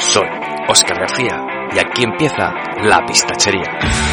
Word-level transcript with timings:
Soy 0.00 0.26
Oscar 0.66 0.98
García 0.98 1.68
y 1.74 1.78
aquí 1.78 2.04
empieza 2.04 2.52
La 2.82 3.04
Pistachería. 3.06 4.09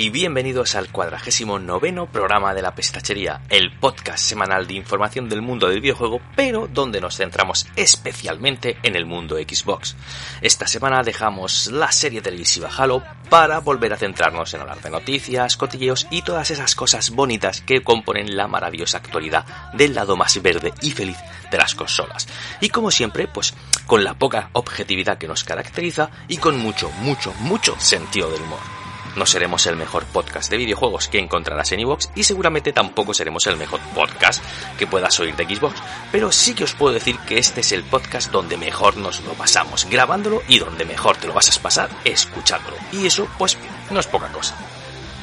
Y 0.00 0.08
bienvenidos 0.08 0.76
al 0.76 0.90
cuadragésimo 0.90 1.58
noveno 1.58 2.06
programa 2.06 2.54
de 2.54 2.62
la 2.62 2.74
Pestachería, 2.74 3.42
el 3.50 3.70
podcast 3.70 4.24
semanal 4.24 4.66
de 4.66 4.72
información 4.72 5.28
del 5.28 5.42
mundo 5.42 5.68
del 5.68 5.82
videojuego, 5.82 6.22
pero 6.34 6.66
donde 6.72 7.02
nos 7.02 7.18
centramos 7.18 7.66
especialmente 7.76 8.78
en 8.82 8.96
el 8.96 9.04
mundo 9.04 9.36
Xbox. 9.36 9.96
Esta 10.40 10.66
semana 10.66 11.02
dejamos 11.02 11.66
la 11.66 11.92
serie 11.92 12.22
televisiva 12.22 12.70
Halo 12.74 13.02
para 13.28 13.58
volver 13.58 13.92
a 13.92 13.98
centrarnos 13.98 14.54
en 14.54 14.62
hablar 14.62 14.80
de 14.80 14.88
noticias, 14.88 15.58
cotilleos 15.58 16.06
y 16.10 16.22
todas 16.22 16.50
esas 16.50 16.74
cosas 16.74 17.10
bonitas 17.10 17.60
que 17.60 17.82
componen 17.82 18.38
la 18.38 18.48
maravillosa 18.48 18.96
actualidad 18.96 19.44
del 19.74 19.94
lado 19.94 20.16
más 20.16 20.40
verde 20.40 20.72
y 20.80 20.92
feliz 20.92 21.18
de 21.50 21.58
las 21.58 21.74
consolas. 21.74 22.26
Y 22.62 22.70
como 22.70 22.90
siempre, 22.90 23.28
pues 23.28 23.52
con 23.86 24.02
la 24.02 24.14
poca 24.14 24.48
objetividad 24.54 25.18
que 25.18 25.28
nos 25.28 25.44
caracteriza 25.44 26.08
y 26.26 26.38
con 26.38 26.56
mucho, 26.56 26.90
mucho, 27.02 27.34
mucho 27.40 27.78
sentido 27.78 28.30
del 28.30 28.40
humor. 28.40 28.79
No 29.16 29.26
seremos 29.26 29.66
el 29.66 29.76
mejor 29.76 30.04
podcast 30.04 30.50
de 30.50 30.56
videojuegos 30.56 31.08
que 31.08 31.18
encontrarás 31.18 31.72
en 31.72 31.80
iVoox 31.80 32.10
y 32.14 32.24
seguramente 32.24 32.72
tampoco 32.72 33.12
seremos 33.12 33.46
el 33.48 33.56
mejor 33.56 33.80
podcast 33.94 34.42
que 34.78 34.86
puedas 34.86 35.18
oír 35.18 35.34
de 35.34 35.44
Xbox, 35.44 35.80
pero 36.12 36.30
sí 36.30 36.54
que 36.54 36.64
os 36.64 36.74
puedo 36.74 36.94
decir 36.94 37.18
que 37.20 37.38
este 37.38 37.60
es 37.60 37.72
el 37.72 37.82
podcast 37.82 38.30
donde 38.30 38.56
mejor 38.56 38.96
nos 38.96 39.20
lo 39.22 39.32
pasamos 39.32 39.86
grabándolo 39.90 40.42
y 40.46 40.60
donde 40.60 40.84
mejor 40.84 41.16
te 41.16 41.26
lo 41.26 41.34
vas 41.34 41.56
a 41.56 41.62
pasar 41.62 41.90
escuchándolo. 42.04 42.76
Y 42.92 43.06
eso, 43.06 43.26
pues, 43.36 43.58
no 43.90 43.98
es 43.98 44.06
poca 44.06 44.28
cosa. 44.28 44.56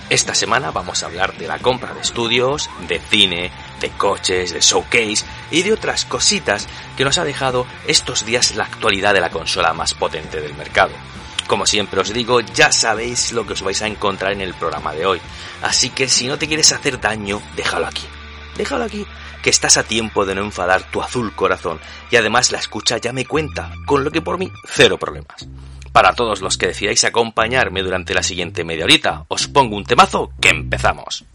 Esta 0.10 0.34
semana 0.34 0.72
vamos 0.72 1.04
a 1.04 1.08
hablar 1.08 1.38
de 1.38 1.48
la 1.48 1.60
compra 1.60 1.94
de 1.94 2.00
estudios, 2.00 2.70
de 2.88 3.00
cine, 3.00 3.52
de 3.82 3.90
coches, 3.90 4.54
de 4.54 4.62
showcase 4.62 5.26
y 5.52 5.64
de 5.64 5.74
otras 5.74 6.06
cositas 6.06 6.66
que 6.96 7.04
nos 7.04 7.18
ha 7.18 7.26
dejado 7.26 7.66
estos 7.88 8.26
días 8.26 8.56
la 8.56 8.64
actualidad 8.64 9.14
de 9.14 9.20
la 9.20 9.30
consola 9.30 9.74
más 9.74 9.94
potente 9.94 10.40
del 10.40 10.56
mercado. 10.56 10.92
Como 11.48 11.66
siempre 11.66 12.02
os 12.02 12.14
digo, 12.14 12.42
ya 12.42 12.72
sabéis 12.72 13.32
lo 13.32 13.48
que 13.48 13.54
os 13.54 13.62
vais 13.62 13.82
a 13.82 13.88
encontrar 13.88 14.34
en 14.34 14.42
el 14.42 14.54
programa 14.54 14.94
de 14.94 15.06
hoy. 15.06 15.22
Así 15.62 15.90
que 15.90 16.10
si 16.10 16.28
no 16.28 16.38
te 16.38 16.48
quieres 16.48 16.74
hacer 16.74 17.00
daño, 17.00 17.42
déjalo 17.56 17.88
aquí. 17.88 18.04
Déjalo 18.58 18.84
aquí, 18.84 19.06
que 19.42 19.50
estás 19.50 19.78
a 19.78 19.84
tiempo 19.84 20.26
de 20.26 20.36
no 20.36 20.42
enfadar 20.42 20.84
tu 20.92 21.02
azul 21.02 21.34
corazón. 21.34 21.80
Y 22.12 22.18
además 22.18 22.52
la 22.52 22.60
escucha 22.60 22.98
ya 22.98 23.14
me 23.14 23.26
cuenta, 23.26 23.72
con 23.86 24.04
lo 24.04 24.12
que 24.12 24.22
por 24.22 24.38
mí, 24.38 24.52
cero 24.66 24.98
problemas. 24.98 25.48
Para 25.94 26.14
todos 26.14 26.42
los 26.42 26.58
que 26.58 26.68
decidáis 26.68 27.06
acompañarme 27.06 27.82
durante 27.82 28.14
la 28.14 28.24
siguiente 28.24 28.64
media 28.64 28.84
horita, 28.84 29.26
os 29.30 29.48
pongo 29.48 29.78
un 29.78 29.86
temazo 29.86 30.32
que 30.42 30.50
empezamos. 30.50 31.26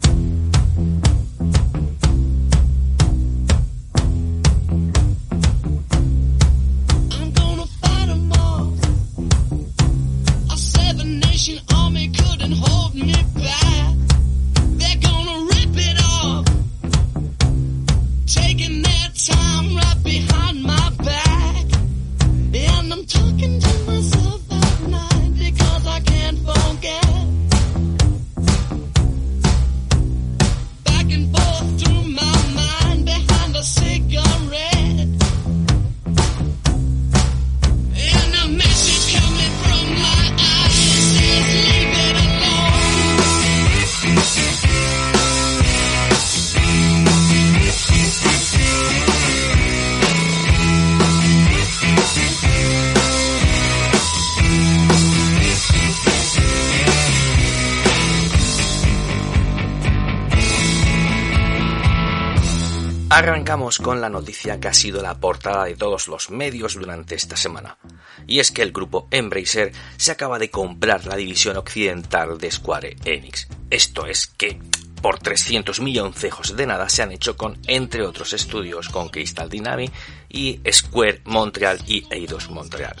Arrancamos 63.13 63.77
con 63.77 64.01
la 64.01 64.09
noticia 64.09 64.59
que 64.59 64.69
ha 64.69 64.73
sido 64.73 64.99
la 65.03 65.19
portada 65.19 65.65
de 65.65 65.75
todos 65.75 66.07
los 66.07 66.31
medios 66.31 66.73
durante 66.73 67.13
esta 67.13 67.37
semana. 67.37 67.77
Y 68.25 68.39
es 68.39 68.49
que 68.49 68.63
el 68.63 68.71
grupo 68.71 69.07
Embracer 69.11 69.71
se 69.97 70.11
acaba 70.11 70.39
de 70.39 70.49
comprar 70.49 71.05
la 71.05 71.15
división 71.15 71.55
occidental 71.57 72.39
de 72.39 72.49
Square 72.49 72.97
Enix. 73.05 73.47
Esto 73.69 74.07
es 74.07 74.25
que 74.25 74.59
por 74.99 75.19
300 75.19 75.79
milloncejos 75.79 76.57
de 76.57 76.65
nada 76.65 76.89
se 76.89 77.03
han 77.03 77.11
hecho 77.11 77.37
con, 77.37 77.59
entre 77.67 78.01
otros 78.01 78.33
estudios, 78.33 78.89
con 78.89 79.09
Crystal 79.09 79.47
Dynamics 79.47 79.93
y 80.27 80.59
Square 80.71 81.21
Montreal 81.25 81.81
y 81.85 82.07
Eidos 82.09 82.49
Montreal. 82.49 82.95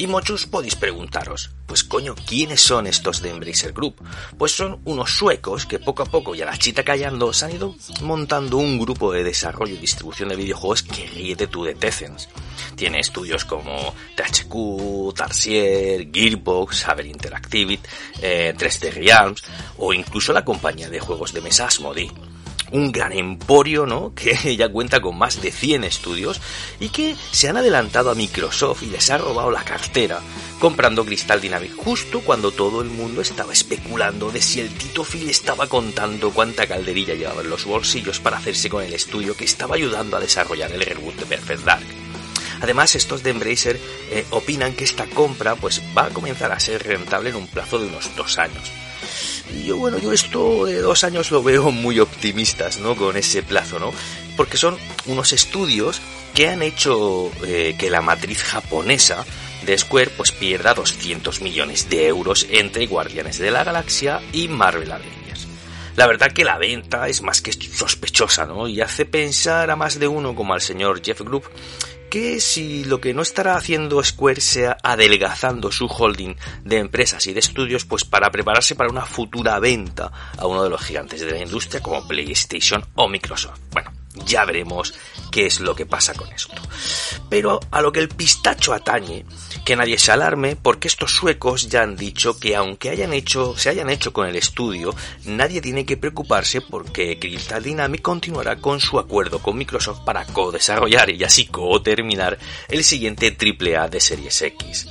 Y 0.00 0.06
muchos 0.06 0.46
podéis 0.46 0.76
preguntaros, 0.76 1.50
pues 1.66 1.84
coño, 1.84 2.14
¿quiénes 2.14 2.62
son 2.62 2.86
estos 2.86 3.20
de 3.20 3.28
Embracer 3.28 3.74
Group? 3.74 3.96
Pues 4.38 4.52
son 4.52 4.80
unos 4.86 5.10
suecos 5.10 5.66
que 5.66 5.78
poco 5.78 6.02
a 6.02 6.06
poco 6.06 6.34
y 6.34 6.40
a 6.40 6.46
la 6.46 6.56
chita 6.56 6.82
callando 6.82 7.34
se 7.34 7.44
han 7.44 7.56
ido 7.56 7.76
montando 8.00 8.56
un 8.56 8.78
grupo 8.78 9.12
de 9.12 9.22
desarrollo 9.22 9.74
y 9.74 9.76
distribución 9.76 10.30
de 10.30 10.36
videojuegos 10.36 10.84
que 10.84 11.06
ríete 11.06 11.48
tú 11.48 11.64
de 11.64 11.74
Tezens. 11.74 12.30
Tiene 12.76 13.00
estudios 13.00 13.44
como 13.44 13.94
THQ, 14.16 15.14
Tarsier, 15.14 16.10
Gearbox, 16.10 16.88
Haber 16.88 17.04
Interactive, 17.04 17.78
eh, 18.22 18.54
3D 18.56 18.94
Realms 18.94 19.42
o 19.76 19.92
incluso 19.92 20.32
la 20.32 20.46
compañía 20.46 20.88
de 20.88 20.98
juegos 20.98 21.34
de 21.34 21.42
mesa 21.42 21.66
Asmodee 21.66 22.10
un 22.72 22.92
gran 22.92 23.12
emporio, 23.12 23.86
¿no? 23.86 24.12
Que 24.20 24.56
ya 24.56 24.68
cuenta 24.68 25.00
con 25.00 25.16
más 25.18 25.40
de 25.40 25.50
100 25.50 25.84
estudios 25.84 26.40
y 26.78 26.90
que 26.90 27.16
se 27.32 27.48
han 27.48 27.56
adelantado 27.56 28.10
a 28.10 28.14
Microsoft 28.14 28.82
y 28.82 28.86
les 28.86 29.10
ha 29.10 29.18
robado 29.18 29.50
la 29.50 29.64
cartera 29.64 30.20
comprando 30.58 31.04
Crystal 31.04 31.40
Dynamics 31.40 31.74
justo 31.76 32.20
cuando 32.20 32.52
todo 32.52 32.82
el 32.82 32.90
mundo 32.90 33.22
estaba 33.22 33.52
especulando 33.52 34.30
de 34.30 34.42
si 34.42 34.60
el 34.60 34.68
Tito 34.68 35.04
Phil 35.04 35.30
estaba 35.30 35.66
contando 35.68 36.30
cuánta 36.32 36.66
calderilla 36.66 37.14
llevaba 37.14 37.42
en 37.42 37.50
los 37.50 37.64
bolsillos 37.64 38.20
para 38.20 38.36
hacerse 38.36 38.68
con 38.68 38.84
el 38.84 38.92
estudio 38.92 39.36
que 39.36 39.44
estaba 39.44 39.76
ayudando 39.76 40.16
a 40.16 40.20
desarrollar 40.20 40.70
el 40.72 40.82
reboot 40.82 41.16
de 41.16 41.26
Perfect 41.26 41.64
Dark. 41.64 41.86
Además, 42.60 42.94
estos 42.94 43.22
de 43.22 43.30
Embracer 43.30 43.80
eh, 44.10 44.26
opinan 44.30 44.74
que 44.74 44.84
esta 44.84 45.06
compra 45.06 45.56
pues, 45.56 45.80
va 45.96 46.06
a 46.06 46.10
comenzar 46.10 46.52
a 46.52 46.60
ser 46.60 46.82
rentable 46.86 47.30
en 47.30 47.36
un 47.36 47.46
plazo 47.46 47.78
de 47.78 47.86
unos 47.86 48.14
dos 48.16 48.38
años. 48.38 48.70
Y 49.54 49.64
yo, 49.64 49.76
bueno, 49.76 49.98
yo 49.98 50.12
esto 50.12 50.66
de 50.66 50.80
dos 50.80 51.04
años 51.04 51.30
lo 51.30 51.42
veo 51.42 51.70
muy 51.70 51.98
optimistas, 51.98 52.78
¿no? 52.78 52.96
Con 52.96 53.16
ese 53.16 53.42
plazo, 53.42 53.78
¿no? 53.78 53.92
Porque 54.36 54.56
son 54.56 54.76
unos 55.06 55.32
estudios 55.32 56.00
que 56.34 56.48
han 56.48 56.62
hecho 56.62 57.30
eh, 57.44 57.74
que 57.78 57.90
la 57.90 58.02
matriz 58.02 58.42
japonesa 58.42 59.24
de 59.66 59.76
Square 59.76 60.12
pues 60.16 60.32
pierda 60.32 60.74
200 60.74 61.42
millones 61.42 61.88
de 61.90 62.06
euros 62.06 62.46
entre 62.50 62.86
Guardianes 62.86 63.38
de 63.38 63.50
la 63.50 63.64
Galaxia 63.64 64.20
y 64.32 64.48
Marvel 64.48 64.92
Avengers. 64.92 65.46
La 65.96 66.06
verdad 66.06 66.32
que 66.32 66.44
la 66.44 66.56
venta 66.56 67.08
es 67.08 67.20
más 67.20 67.42
que 67.42 67.52
sospechosa, 67.52 68.46
¿no? 68.46 68.68
Y 68.68 68.80
hace 68.80 69.04
pensar 69.04 69.70
a 69.70 69.76
más 69.76 69.98
de 69.98 70.08
uno 70.08 70.34
como 70.34 70.54
al 70.54 70.60
señor 70.60 71.02
Jeff 71.04 71.20
Group 71.20 71.44
que 72.10 72.40
si 72.40 72.84
lo 72.84 73.00
que 73.00 73.14
no 73.14 73.22
estará 73.22 73.54
haciendo 73.54 74.02
Square 74.02 74.40
sea 74.40 74.76
adelgazando 74.82 75.70
su 75.70 75.86
holding 75.86 76.34
de 76.64 76.78
empresas 76.78 77.26
y 77.28 77.32
de 77.32 77.40
estudios, 77.40 77.84
pues 77.84 78.04
para 78.04 78.30
prepararse 78.30 78.74
para 78.74 78.90
una 78.90 79.06
futura 79.06 79.58
venta 79.60 80.10
a 80.36 80.46
uno 80.46 80.64
de 80.64 80.70
los 80.70 80.82
gigantes 80.82 81.20
de 81.20 81.30
la 81.30 81.38
industria 81.38 81.80
como 81.80 82.06
PlayStation 82.06 82.84
o 82.96 83.08
Microsoft. 83.08 83.60
Bueno, 83.70 83.92
ya 84.26 84.44
veremos 84.44 84.94
qué 85.30 85.46
es 85.46 85.60
lo 85.60 85.74
que 85.74 85.86
pasa 85.86 86.14
con 86.14 86.30
esto. 86.32 86.60
Pero 87.28 87.60
a 87.70 87.80
lo 87.80 87.92
que 87.92 88.00
el 88.00 88.08
pistacho 88.08 88.72
atañe, 88.72 89.24
que 89.64 89.76
nadie 89.76 89.98
se 89.98 90.12
alarme, 90.12 90.56
porque 90.56 90.88
estos 90.88 91.14
suecos 91.14 91.68
ya 91.68 91.82
han 91.82 91.96
dicho 91.96 92.38
que 92.38 92.56
aunque 92.56 92.90
hayan 92.90 93.12
hecho, 93.12 93.56
se 93.56 93.68
hayan 93.68 93.90
hecho 93.90 94.12
con 94.12 94.26
el 94.26 94.36
estudio, 94.36 94.94
nadie 95.24 95.60
tiene 95.60 95.86
que 95.86 95.96
preocuparse 95.96 96.60
porque 96.60 97.18
Crystal 97.18 97.62
Dynamics 97.62 98.02
continuará 98.02 98.56
con 98.56 98.80
su 98.80 98.98
acuerdo 98.98 99.40
con 99.40 99.56
Microsoft 99.56 100.00
para 100.04 100.26
co-desarrollar 100.26 101.10
y 101.10 101.22
así 101.24 101.46
co-terminar 101.46 102.38
el 102.68 102.84
siguiente 102.84 103.36
AAA 103.38 103.88
de 103.88 104.00
Series 104.00 104.42
X. 104.42 104.88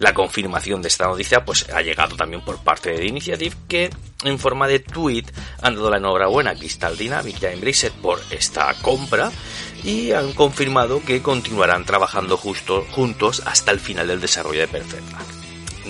La 0.00 0.14
confirmación 0.14 0.80
de 0.80 0.88
esta 0.88 1.06
noticia 1.06 1.44
pues 1.44 1.68
ha 1.68 1.82
llegado 1.82 2.16
también 2.16 2.42
por 2.42 2.58
parte 2.58 2.90
de 2.90 3.06
Initiative 3.06 3.54
que 3.68 3.90
en 4.24 4.38
forma 4.38 4.66
de 4.66 4.80
tweet 4.80 5.26
han 5.60 5.74
dado 5.74 5.90
la 5.90 5.98
enhorabuena 5.98 6.52
a 6.52 6.54
Crystal 6.54 6.96
Dynamics 6.96 7.42
y 7.42 7.46
a 7.46 7.52
Embracer 7.52 7.92
por 7.92 8.18
esta 8.30 8.74
compra 8.80 9.30
y 9.84 10.12
han 10.12 10.32
confirmado 10.32 11.02
que 11.04 11.20
continuarán 11.20 11.84
trabajando 11.84 12.38
justo, 12.38 12.86
juntos 12.92 13.42
hasta 13.44 13.72
el 13.72 13.78
final 13.78 14.08
del 14.08 14.22
desarrollo 14.22 14.60
de 14.60 14.68
Perfect 14.68 15.39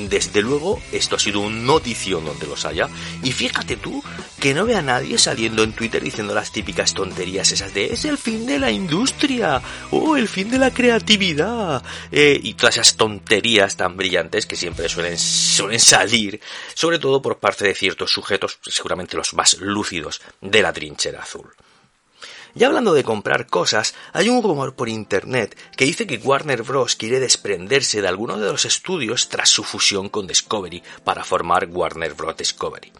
desde 0.08 0.42
luego, 0.42 0.80
esto 0.92 1.16
ha 1.16 1.18
sido 1.18 1.40
un 1.40 1.66
notición 1.66 2.24
donde 2.24 2.46
los 2.46 2.64
haya. 2.64 2.88
Y 3.22 3.32
fíjate 3.32 3.76
tú 3.76 4.02
que 4.40 4.54
no 4.54 4.64
ve 4.64 4.74
a 4.74 4.82
nadie 4.82 5.18
saliendo 5.18 5.62
en 5.62 5.72
Twitter 5.72 6.02
diciendo 6.02 6.34
las 6.34 6.52
típicas 6.52 6.94
tonterías 6.94 7.52
esas 7.52 7.74
de 7.74 7.92
es 7.92 8.04
el 8.04 8.16
fin 8.16 8.46
de 8.46 8.58
la 8.58 8.70
industria 8.70 9.60
o 9.90 10.16
el 10.16 10.28
fin 10.28 10.50
de 10.50 10.58
la 10.58 10.70
creatividad 10.70 11.82
eh, 12.10 12.38
y 12.42 12.54
todas 12.54 12.76
esas 12.76 12.96
tonterías 12.96 13.76
tan 13.76 13.96
brillantes 13.96 14.46
que 14.46 14.56
siempre 14.56 14.88
suelen, 14.88 15.18
suelen 15.18 15.80
salir, 15.80 16.40
sobre 16.74 16.98
todo 16.98 17.20
por 17.20 17.38
parte 17.38 17.66
de 17.66 17.74
ciertos 17.74 18.12
sujetos, 18.12 18.58
seguramente 18.62 19.16
los 19.16 19.34
más 19.34 19.58
lúcidos 19.58 20.20
de 20.40 20.62
la 20.62 20.72
trinchera 20.72 21.22
azul. 21.22 21.50
Y 22.54 22.64
hablando 22.64 22.92
de 22.92 23.04
comprar 23.04 23.46
cosas, 23.46 23.94
hay 24.12 24.28
un 24.28 24.42
rumor 24.42 24.74
por 24.74 24.88
internet 24.88 25.56
que 25.76 25.84
dice 25.84 26.06
que 26.06 26.18
Warner 26.18 26.62
Bros. 26.62 26.96
quiere 26.96 27.20
desprenderse 27.20 28.02
de 28.02 28.08
alguno 28.08 28.38
de 28.38 28.50
los 28.50 28.64
estudios 28.64 29.28
tras 29.28 29.48
su 29.48 29.62
fusión 29.62 30.08
con 30.08 30.26
Discovery 30.26 30.82
para 31.04 31.24
formar 31.24 31.68
Warner 31.70 32.14
Bros. 32.14 32.36
Discovery. 32.36 32.92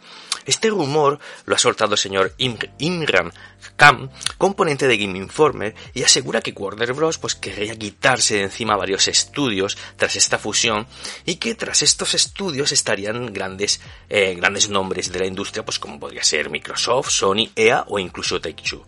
Este 0.47 0.70
rumor 0.70 1.19
lo 1.44 1.55
ha 1.55 1.58
soltado 1.58 1.93
el 1.93 1.99
señor 1.99 2.35
Imran 2.38 3.32
Khan, 3.76 4.11
componente 4.38 4.87
de 4.87 4.97
Game 4.97 5.19
Informer, 5.19 5.75
y 5.94 6.02
asegura 6.02 6.41
que 6.41 6.52
Warner 6.52 6.93
Bros. 6.93 7.19
pues 7.19 7.35
querría 7.35 7.76
quitarse 7.76 8.37
de 8.37 8.43
encima 8.43 8.76
varios 8.76 9.08
estudios 9.08 9.76
tras 9.97 10.17
esta 10.17 10.38
fusión 10.38 10.87
y 11.25 11.37
que 11.37 11.55
tras 11.55 11.82
estos 11.82 12.14
estudios 12.14 12.73
estarían 12.73 13.32
grandes, 13.32 13.81
eh, 14.08 14.35
grandes 14.35 14.69
nombres 14.70 15.12
de 15.12 15.20
la 15.20 15.26
industria, 15.26 15.64
pues 15.64 15.79
como 15.79 16.00
podría 16.00 16.25
ser 16.25 16.50
Microsoft, 16.50 17.11
Sony, 17.11 17.50
EA 17.55 17.85
o 17.88 17.99
incluso 17.99 18.41
Take-Two. 18.41 18.85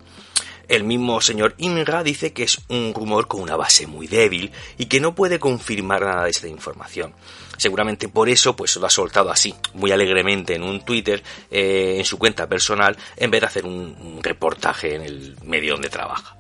El 0.69 0.85
mismo 0.85 1.21
señor 1.21 1.55
Imra 1.59 2.03
dice 2.03 2.33
que 2.33 2.45
es 2.45 2.61
un 2.69 2.95
rumor 2.95 3.29
con 3.29 3.41
una 3.41 3.57
base 3.57 3.87
muy 3.87 4.07
débil 4.07 4.53
y 4.79 4.87
que 4.87 5.01
no 5.01 5.15
puede 5.15 5.39
confirmar 5.39 6.03
nada 6.03 6.25
de 6.25 6.31
esta 6.31 6.49
información. 6.49 7.15
Seguramente 7.57 8.09
por 8.09 8.29
eso 8.29 8.57
pues 8.57 8.77
lo 8.77 8.87
ha 8.87 8.91
soltado 8.91 9.31
así, 9.31 9.55
muy 9.75 9.93
alegremente 9.93 10.55
en 10.55 10.63
un 10.63 10.85
Twitter, 10.85 11.23
eh, 11.51 11.97
en 11.99 12.05
su 12.05 12.19
cuenta 12.19 12.49
personal, 12.49 12.97
en 13.17 13.31
vez 13.31 13.41
de 13.41 13.47
hacer 13.47 13.67
un, 13.67 14.21
reportaje 14.23 14.95
en 14.95 15.03
el 15.03 15.37
medio 15.45 15.75
donde 15.75 15.89
trabaja. 15.89 16.37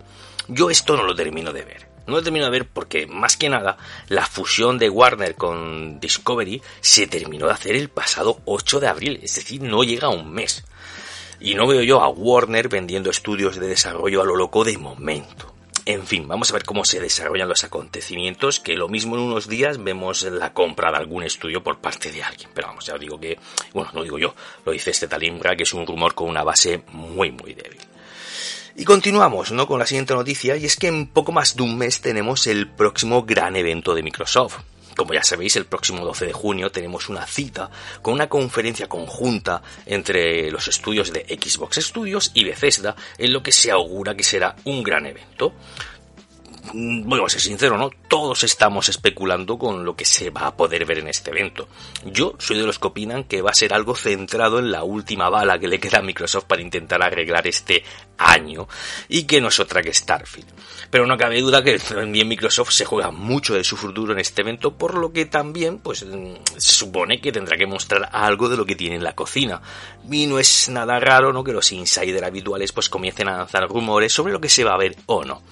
Yo 0.48 0.70
esto 0.70 0.96
no 0.96 1.04
lo 1.04 1.14
termino 1.14 1.52
de 1.52 1.64
ver. 1.64 1.88
No 2.06 2.14
lo 2.14 2.22
termino 2.22 2.46
de 2.46 2.50
ver 2.50 2.66
porque, 2.66 3.06
más 3.06 3.36
que 3.36 3.48
nada, 3.48 3.76
la 4.08 4.26
fusión 4.26 4.78
de 4.78 4.90
Warner 4.90 5.36
con 5.36 6.00
Discovery 6.00 6.60
se 6.80 7.06
terminó 7.06 7.46
de 7.46 7.52
hacer 7.52 7.76
el 7.76 7.88
pasado 7.88 8.40
8 8.44 8.80
de 8.80 8.88
abril, 8.88 9.20
es 9.22 9.36
decir, 9.36 9.62
no 9.62 9.84
llega 9.84 10.08
a 10.08 10.10
un 10.10 10.32
mes. 10.32 10.64
Y 11.44 11.56
no 11.56 11.66
veo 11.66 11.82
yo 11.82 12.00
a 12.00 12.08
Warner 12.08 12.68
vendiendo 12.68 13.10
estudios 13.10 13.56
de 13.58 13.66
desarrollo 13.66 14.22
a 14.22 14.24
lo 14.24 14.36
loco 14.36 14.62
de 14.62 14.78
momento. 14.78 15.52
En 15.84 16.06
fin, 16.06 16.28
vamos 16.28 16.50
a 16.50 16.52
ver 16.52 16.62
cómo 16.62 16.84
se 16.84 17.00
desarrollan 17.00 17.48
los 17.48 17.64
acontecimientos, 17.64 18.60
que 18.60 18.74
lo 18.74 18.88
mismo 18.88 19.16
en 19.16 19.22
unos 19.22 19.48
días 19.48 19.82
vemos 19.82 20.22
la 20.22 20.52
compra 20.52 20.92
de 20.92 20.98
algún 20.98 21.24
estudio 21.24 21.60
por 21.60 21.80
parte 21.80 22.12
de 22.12 22.22
alguien. 22.22 22.50
Pero 22.54 22.68
vamos, 22.68 22.86
ya 22.86 22.96
digo 22.96 23.18
que, 23.18 23.40
bueno, 23.74 23.90
no 23.92 24.04
digo 24.04 24.20
yo, 24.20 24.36
lo 24.64 24.70
dice 24.70 24.90
este 24.90 25.08
Talimbra, 25.08 25.56
que 25.56 25.64
es 25.64 25.74
un 25.74 25.84
rumor 25.84 26.14
con 26.14 26.28
una 26.28 26.44
base 26.44 26.84
muy, 26.92 27.32
muy 27.32 27.54
débil. 27.54 27.80
Y 28.76 28.84
continuamos, 28.84 29.50
¿no? 29.50 29.66
Con 29.66 29.80
la 29.80 29.86
siguiente 29.86 30.14
noticia, 30.14 30.56
y 30.56 30.64
es 30.64 30.76
que 30.76 30.86
en 30.86 31.08
poco 31.08 31.32
más 31.32 31.56
de 31.56 31.64
un 31.64 31.76
mes 31.76 32.00
tenemos 32.00 32.46
el 32.46 32.70
próximo 32.70 33.24
gran 33.24 33.56
evento 33.56 33.96
de 33.96 34.04
Microsoft. 34.04 34.60
Como 34.96 35.14
ya 35.14 35.22
sabéis, 35.22 35.56
el 35.56 35.66
próximo 35.66 36.04
12 36.04 36.26
de 36.26 36.32
junio 36.32 36.70
tenemos 36.70 37.08
una 37.08 37.26
cita 37.26 37.70
con 38.02 38.14
una 38.14 38.28
conferencia 38.28 38.88
conjunta 38.88 39.62
entre 39.86 40.50
los 40.50 40.68
estudios 40.68 41.12
de 41.12 41.20
Xbox 41.20 41.76
Studios 41.76 42.30
y 42.34 42.44
Bethesda, 42.44 42.96
en 43.18 43.32
lo 43.32 43.42
que 43.42 43.52
se 43.52 43.70
augura 43.70 44.14
que 44.14 44.22
será 44.22 44.56
un 44.64 44.82
gran 44.82 45.06
evento. 45.06 45.52
Mm, 46.72 47.08
voy 47.08 47.20
a 47.24 47.28
ser 47.28 47.40
sincero, 47.40 47.76
¿no? 47.76 47.90
Todos 48.08 48.44
estamos 48.44 48.88
especulando 48.88 49.58
con 49.58 49.84
lo 49.84 49.96
que 49.96 50.04
se 50.04 50.30
va 50.30 50.46
a 50.46 50.56
poder 50.56 50.84
ver 50.84 50.98
en 50.98 51.08
este 51.08 51.30
evento. 51.30 51.68
Yo 52.04 52.34
soy 52.38 52.56
de 52.58 52.64
los 52.64 52.78
que 52.78 52.86
opinan 52.86 53.24
que 53.24 53.42
va 53.42 53.50
a 53.50 53.54
ser 53.54 53.74
algo 53.74 53.96
centrado 53.96 54.60
en 54.60 54.70
la 54.70 54.84
última 54.84 55.28
bala 55.28 55.58
que 55.58 55.66
le 55.66 55.80
queda 55.80 55.98
a 55.98 56.02
Microsoft 56.02 56.44
para 56.44 56.62
intentar 56.62 57.02
arreglar 57.02 57.46
este 57.48 57.82
año 58.16 58.68
y 59.08 59.24
que 59.24 59.40
no 59.40 59.48
es 59.48 59.58
otra 59.58 59.82
que 59.82 59.92
Starfield. 59.92 60.48
Pero 60.88 61.06
no 61.06 61.18
cabe 61.18 61.40
duda 61.40 61.64
que 61.64 61.78
también 61.80 62.28
Microsoft 62.28 62.70
se 62.70 62.84
juega 62.84 63.10
mucho 63.10 63.54
de 63.54 63.64
su 63.64 63.76
futuro 63.76 64.12
en 64.12 64.20
este 64.20 64.42
evento, 64.42 64.76
por 64.76 64.96
lo 64.96 65.12
que 65.12 65.26
también 65.26 65.78
pues 65.78 66.04
mm, 66.04 66.34
se 66.56 66.74
supone 66.76 67.20
que 67.20 67.32
tendrá 67.32 67.56
que 67.56 67.66
mostrar 67.66 68.08
algo 68.12 68.48
de 68.48 68.56
lo 68.56 68.64
que 68.64 68.76
tiene 68.76 68.96
en 68.96 69.04
la 69.04 69.16
cocina. 69.16 69.60
Y 70.10 70.26
no 70.26 70.38
es 70.38 70.68
nada 70.68 70.98
raro, 70.98 71.32
¿no? 71.32 71.44
Que 71.44 71.52
los 71.52 71.70
insiders 71.72 72.26
habituales 72.26 72.72
pues 72.72 72.88
comiencen 72.88 73.28
a 73.28 73.36
lanzar 73.38 73.68
rumores 73.68 74.12
sobre 74.12 74.32
lo 74.32 74.40
que 74.40 74.48
se 74.48 74.64
va 74.64 74.74
a 74.74 74.78
ver 74.78 74.96
o 75.06 75.24
no. 75.24 75.42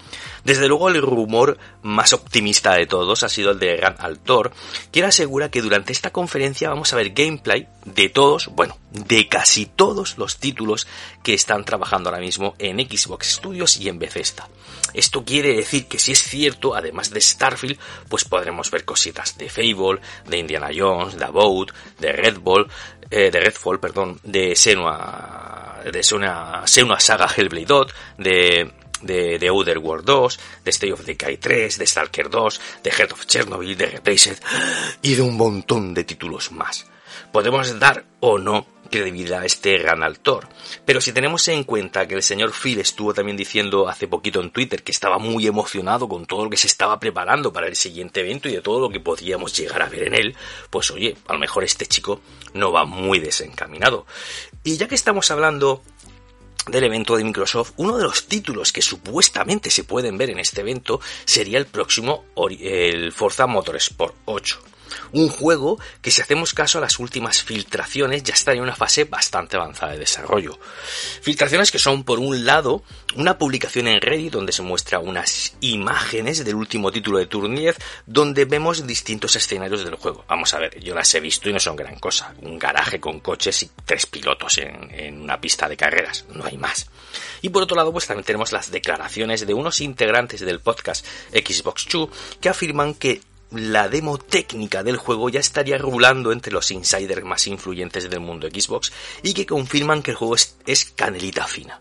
Desde 0.45 0.69
luego 0.69 0.89
el 0.89 1.03
rumor 1.03 1.59
más 1.83 2.13
optimista 2.13 2.75
de 2.75 2.87
todos 2.87 3.23
ha 3.23 3.29
sido 3.29 3.51
el 3.51 3.59
de 3.59 3.77
Gran 3.77 3.97
Altor, 3.99 4.53
quien 4.91 5.05
asegura 5.05 5.51
que 5.51 5.63
durante 5.63 5.93
esta 5.93 6.11
conferencia 6.11 6.71
vamos 6.71 6.93
a 6.93 6.97
ver 6.97 7.11
gameplay 7.11 7.69
de 7.85 8.09
todos, 8.09 8.49
bueno, 8.49 8.79
de 8.91 9.29
casi 9.29 9.67
todos 9.67 10.19
los 10.19 10.39
títulos 10.39 10.87
que 11.23 11.35
están 11.35 11.65
trabajando 11.65 12.09
ahora 12.09 12.21
mismo 12.21 12.55
en 12.59 12.79
Xbox 12.79 13.35
Studios 13.35 13.77
y 13.79 13.89
en 13.89 13.99
Bethesda. 13.99 14.49
Esto 14.93 15.25
quiere 15.25 15.55
decir 15.55 15.87
que 15.87 15.99
si 15.99 16.13
es 16.13 16.23
cierto, 16.23 16.75
además 16.75 17.11
de 17.11 17.21
Starfield, 17.21 17.79
pues 18.09 18.25
podremos 18.25 18.71
ver 18.71 18.85
cositas 18.85 19.39
de 19.39 19.49
Fable, 19.49 20.01
de 20.27 20.39
Indiana 20.39 20.71
Jones, 20.77 21.17
de 21.17 21.25
About, 21.25 21.73
de 21.99 22.13
Red 22.13 22.39
Bull, 22.39 22.69
eh, 23.11 23.31
de 23.31 23.41
Redfall, 23.41 23.81
perdón, 23.81 24.21
de 24.23 24.55
Senua, 24.55 25.81
de 25.91 26.03
Senua, 26.03 26.63
Senua 26.67 27.01
Saga 27.01 27.29
Hellblade 27.35 27.67
2, 27.67 27.95
de 28.19 28.73
de, 29.03 29.49
Outer 29.49 29.79
World 29.79 30.05
2, 30.05 30.41
de 30.65 30.71
State 30.71 30.93
of 30.93 31.05
Decay 31.05 31.39
3, 31.39 31.79
de 31.79 31.87
Stalker 31.87 32.29
2, 32.29 32.61
de 32.83 32.91
Heart 32.91 33.13
of 33.13 33.27
Chernobyl, 33.27 33.77
de 33.77 33.87
Replaced 33.87 34.39
y 35.03 35.15
de 35.15 35.23
un 35.23 35.37
montón 35.37 35.95
de 35.95 36.05
títulos 36.05 36.53
más. 36.53 36.87
Podemos 37.33 37.79
dar 37.79 38.05
o 38.21 38.39
no 38.39 38.67
credibilidad 38.91 39.41
a 39.41 39.47
este 39.47 39.79
gran 39.79 40.03
autor. 40.03 40.49
Pero 40.85 41.01
si 41.01 41.13
tenemos 41.13 41.47
en 41.49 41.65
cuenta 41.65 42.07
que 42.07 42.15
el 42.15 42.23
señor 42.23 42.53
Phil 42.53 42.81
estuvo 42.81 43.15
también 43.15 43.37
diciendo 43.37 43.89
hace 43.89 44.09
poquito 44.09 44.41
en 44.41 44.51
Twitter 44.51 44.83
que 44.83 44.93
estaba 44.93 45.19
muy 45.19 45.47
emocionado 45.47 46.09
con 46.09 46.27
todo 46.27 46.45
lo 46.45 46.51
que 46.51 46.57
se 46.57 46.67
estaba 46.67 46.99
preparando 47.01 47.53
para 47.53 47.69
el 47.69 47.77
siguiente 47.77 48.21
evento 48.21 48.49
y 48.49 48.53
de 48.53 48.61
todo 48.61 48.81
lo 48.81 48.91
que 48.91 49.01
podíamos 49.01 49.57
llegar 49.57 49.83
a 49.83 49.89
ver 49.89 50.09
en 50.09 50.15
él, 50.15 50.37
pues 50.69 50.91
oye, 50.91 51.17
a 51.29 51.33
lo 51.33 51.39
mejor 51.39 51.65
este 51.65 51.87
chico 51.87 52.21
no 52.53 52.73
va 52.73 52.85
muy 52.85 53.21
desencaminado. 53.21 54.07
Y 54.65 54.77
ya 54.77 54.89
que 54.89 54.97
estamos 54.97 55.31
hablando 55.31 55.83
del 56.67 56.85
evento 56.85 57.17
de 57.17 57.25
Microsoft, 57.25 57.73
uno 57.77 57.97
de 57.97 58.05
los 58.05 58.27
títulos 58.27 58.73
que 58.73 58.83
supuestamente 58.83 59.71
se 59.71 59.85
pueden 59.85 60.19
ver 60.19 60.31
en 60.31 60.39
este 60.39 60.61
evento 60.61 61.01
sería 61.25 61.59
el 61.59 61.67
próximo 61.67 62.25
el 62.61 63.13
Forza 63.13 63.47
Motorsport 63.47 64.15
8. 64.27 64.70
Un 65.13 65.29
juego 65.29 65.79
que 66.03 66.11
si 66.11 66.21
hacemos 66.21 66.55
caso 66.55 66.79
a 66.79 66.81
las 66.81 66.99
últimas 66.99 67.43
filtraciones 67.43 68.23
ya 68.23 68.35
está 68.35 68.53
en 68.53 68.61
una 68.61 68.77
fase 68.77 69.05
bastante 69.05 69.57
avanzada 69.57 69.93
de 69.93 69.99
desarrollo. 69.99 70.59
Filtraciones 71.23 71.71
que 71.71 71.79
son 71.79 72.05
por 72.05 72.19
un 72.19 72.45
lado 72.45 72.83
una 73.17 73.39
publicación 73.39 73.89
en 73.89 74.01
Reddit 74.01 74.33
donde 74.33 74.53
se 74.53 74.63
muestra 74.63 75.01
unas 75.01 75.55
imágenes 75.61 76.45
del 76.45 76.55
último 76.55 76.93
título 76.93 77.19
de 77.19 77.27
Turn 77.27 77.55
10 77.55 77.77
donde 78.07 78.45
vemos 78.45 78.87
distintos 78.87 79.37
escenarios 79.37 79.85
del 79.85 79.97
juego. 79.97 80.25
Vamos 80.29 80.55
a 80.55 80.59
ver, 80.59 80.79
yo 80.81 80.95
las 80.95 81.15
he 81.15 81.21
visto 81.21 81.49
y 81.49 81.53
no 81.53 81.61
son 81.61 81.77
gran 81.77 81.99
cosa. 81.99 82.35
Un 82.43 82.59
garaje 82.59 83.01
con 83.01 83.21
coches 83.21 83.63
y 83.63 83.71
tres 83.85 84.07
pilotos 84.07 84.59
en, 84.59 84.91
en 84.93 85.21
una 85.21 85.41
pista 85.41 85.69
de 85.69 85.77
carreras, 85.77 86.25
no 86.35 86.45
hay 86.45 86.57
más. 86.57 86.89
Y 87.43 87.49
por 87.49 87.63
otro 87.63 87.77
lado, 87.77 87.93
pues 87.93 88.07
también 88.07 88.25
tenemos 88.25 88.53
las 88.53 88.71
declaraciones 88.71 89.47
de 89.47 89.55
unos 89.55 89.81
integrantes 89.81 90.41
del 90.41 90.61
podcast 90.61 91.07
Xbox 91.33 91.87
2 91.91 92.09
que 92.41 92.49
afirman 92.49 92.95
que 92.95 93.21
la 93.51 93.89
demo 93.89 94.19
técnica 94.19 94.83
del 94.83 94.97
juego 94.97 95.29
ya 95.29 95.41
estaría 95.41 95.79
rulando 95.79 96.33
entre 96.33 96.53
los 96.53 96.71
insiders 96.71 97.25
más 97.25 97.47
influyentes 97.47 98.09
del 98.09 98.21
mundo 98.21 98.49
Xbox 98.49 98.93
y 99.23 99.35
que 99.35 99.47
confirman 99.47 100.03
que 100.03 100.13
el 100.13 100.17
juego 100.17 100.37
es, 100.37 100.85
canelita 100.97 101.47
fina. 101.47 101.81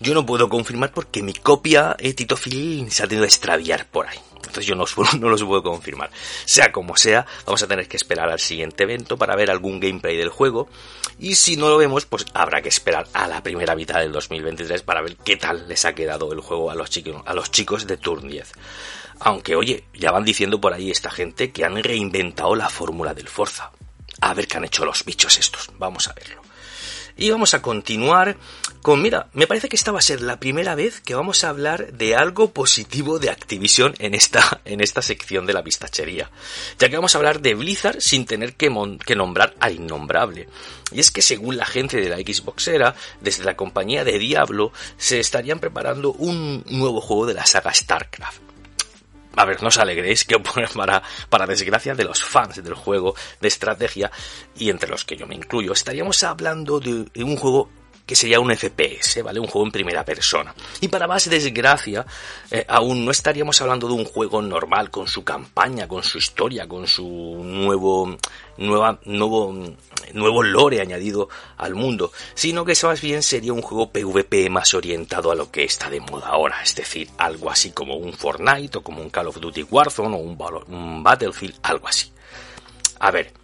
Yo 0.00 0.14
no 0.14 0.24
puedo 0.24 0.48
confirmar 0.48 0.92
porque 0.92 1.22
mi 1.22 1.34
copia 1.34 1.96
eh, 1.98 2.14
Tito 2.14 2.36
Phil 2.36 2.90
se 2.92 3.02
ha 3.02 3.08
tenido 3.08 3.24
que 3.24 3.28
extraviar 3.28 3.86
por 3.86 4.06
ahí. 4.06 4.18
Entonces 4.36 4.66
yo 4.66 4.76
no, 4.76 4.84
no 5.18 5.28
los 5.28 5.42
puedo 5.42 5.62
confirmar. 5.62 6.10
Sea 6.44 6.70
como 6.70 6.96
sea, 6.96 7.26
vamos 7.44 7.62
a 7.62 7.66
tener 7.66 7.88
que 7.88 7.96
esperar 7.96 8.30
al 8.30 8.38
siguiente 8.38 8.84
evento 8.84 9.16
para 9.16 9.34
ver 9.34 9.50
algún 9.50 9.80
gameplay 9.80 10.16
del 10.16 10.28
juego. 10.28 10.68
Y 11.18 11.34
si 11.34 11.56
no 11.56 11.68
lo 11.68 11.76
vemos, 11.76 12.06
pues 12.06 12.24
habrá 12.32 12.62
que 12.62 12.68
esperar 12.68 13.08
a 13.12 13.26
la 13.26 13.42
primera 13.42 13.74
mitad 13.74 13.98
del 13.98 14.12
2023 14.12 14.82
para 14.82 15.02
ver 15.02 15.16
qué 15.16 15.36
tal 15.36 15.66
les 15.66 15.84
ha 15.84 15.94
quedado 15.94 16.32
el 16.32 16.40
juego 16.40 16.70
a 16.70 16.76
los 16.76 16.90
chicos, 16.90 17.20
a 17.26 17.34
los 17.34 17.50
chicos 17.50 17.88
de 17.88 17.96
Turn 17.96 18.28
10. 18.28 18.52
Aunque 19.20 19.56
oye, 19.56 19.84
ya 19.94 20.12
van 20.12 20.24
diciendo 20.24 20.60
por 20.60 20.72
ahí 20.72 20.90
esta 20.90 21.10
gente 21.10 21.50
que 21.50 21.64
han 21.64 21.82
reinventado 21.82 22.54
la 22.54 22.68
fórmula 22.68 23.14
del 23.14 23.28
Forza. 23.28 23.72
A 24.20 24.34
ver 24.34 24.46
qué 24.46 24.56
han 24.56 24.64
hecho 24.64 24.84
los 24.84 25.04
bichos 25.04 25.38
estos. 25.38 25.70
Vamos 25.78 26.08
a 26.08 26.12
verlo. 26.12 26.42
Y 27.20 27.30
vamos 27.30 27.52
a 27.52 27.62
continuar 27.62 28.36
con, 28.80 29.02
mira, 29.02 29.28
me 29.32 29.48
parece 29.48 29.68
que 29.68 29.74
esta 29.74 29.90
va 29.90 29.98
a 29.98 30.02
ser 30.02 30.22
la 30.22 30.38
primera 30.38 30.76
vez 30.76 31.00
que 31.00 31.16
vamos 31.16 31.42
a 31.42 31.48
hablar 31.48 31.92
de 31.92 32.14
algo 32.14 32.52
positivo 32.52 33.18
de 33.18 33.28
Activision 33.28 33.92
en 33.98 34.14
esta, 34.14 34.60
en 34.64 34.80
esta 34.80 35.02
sección 35.02 35.44
de 35.44 35.52
la 35.52 35.64
pistachería. 35.64 36.30
Ya 36.78 36.88
que 36.88 36.94
vamos 36.94 37.14
a 37.14 37.18
hablar 37.18 37.40
de 37.40 37.54
Blizzard 37.54 38.00
sin 38.00 38.24
tener 38.24 38.54
que, 38.54 38.72
que 39.04 39.16
nombrar 39.16 39.56
al 39.58 39.74
innombrable. 39.74 40.48
Y 40.92 41.00
es 41.00 41.10
que 41.10 41.22
según 41.22 41.56
la 41.56 41.66
gente 41.66 42.00
de 42.00 42.08
la 42.08 42.18
Xboxera, 42.18 42.94
desde 43.20 43.42
la 43.42 43.56
compañía 43.56 44.04
de 44.04 44.16
Diablo, 44.20 44.72
se 44.96 45.18
estarían 45.18 45.58
preparando 45.58 46.12
un 46.12 46.64
nuevo 46.68 47.00
juego 47.00 47.26
de 47.26 47.34
la 47.34 47.46
saga 47.46 47.74
StarCraft 47.74 48.47
a 49.38 49.44
ver, 49.44 49.62
no 49.62 49.68
os 49.68 49.78
alegréis 49.78 50.24
que 50.24 50.34
para, 50.74 51.02
para 51.30 51.46
desgracia 51.46 51.94
de 51.94 52.02
los 52.02 52.24
fans 52.24 52.58
del 52.62 52.74
juego 52.74 53.14
de 53.40 53.46
estrategia, 53.46 54.10
y 54.56 54.68
entre 54.68 54.90
los 54.90 55.04
que 55.04 55.16
yo 55.16 55.28
me 55.28 55.36
incluyo, 55.36 55.72
estaríamos 55.72 56.24
hablando 56.24 56.80
de, 56.80 57.06
un 57.22 57.36
juego 57.36 57.70
que 58.08 58.16
sería 58.16 58.40
un 58.40 58.50
FPS, 58.56 59.22
¿vale? 59.22 59.38
Un 59.38 59.48
juego 59.48 59.66
en 59.66 59.70
primera 59.70 60.02
persona. 60.02 60.54
Y 60.80 60.88
para 60.88 61.06
más 61.06 61.28
desgracia, 61.28 62.06
eh, 62.50 62.64
aún 62.66 63.04
no 63.04 63.10
estaríamos 63.10 63.60
hablando 63.60 63.86
de 63.86 63.92
un 63.92 64.06
juego 64.06 64.40
normal, 64.40 64.90
con 64.90 65.06
su 65.06 65.24
campaña, 65.24 65.86
con 65.86 66.02
su 66.02 66.16
historia, 66.16 66.66
con 66.66 66.86
su 66.86 67.04
nuevo, 67.04 68.16
nueva, 68.56 68.98
nuevo, 69.04 69.54
nuevo 70.14 70.42
lore 70.42 70.80
añadido 70.80 71.28
al 71.58 71.74
mundo, 71.74 72.10
sino 72.32 72.64
que 72.64 72.72
más 72.82 72.98
bien 73.02 73.22
sería 73.22 73.52
un 73.52 73.60
juego 73.60 73.90
PvP 73.92 74.48
más 74.48 74.72
orientado 74.72 75.30
a 75.30 75.34
lo 75.34 75.50
que 75.50 75.64
está 75.64 75.90
de 75.90 76.00
moda 76.00 76.28
ahora, 76.28 76.62
es 76.62 76.74
decir, 76.74 77.10
algo 77.18 77.50
así 77.50 77.72
como 77.72 77.96
un 77.96 78.14
Fortnite 78.14 78.78
o 78.78 78.82
como 78.82 79.02
un 79.02 79.10
Call 79.10 79.28
of 79.28 79.38
Duty 79.38 79.64
Warzone 79.64 80.16
o 80.16 80.18
un, 80.18 80.38
un 80.68 81.02
Battlefield, 81.02 81.56
algo 81.62 81.86
así. 81.86 82.10
A 83.00 83.10
ver, 83.10 83.34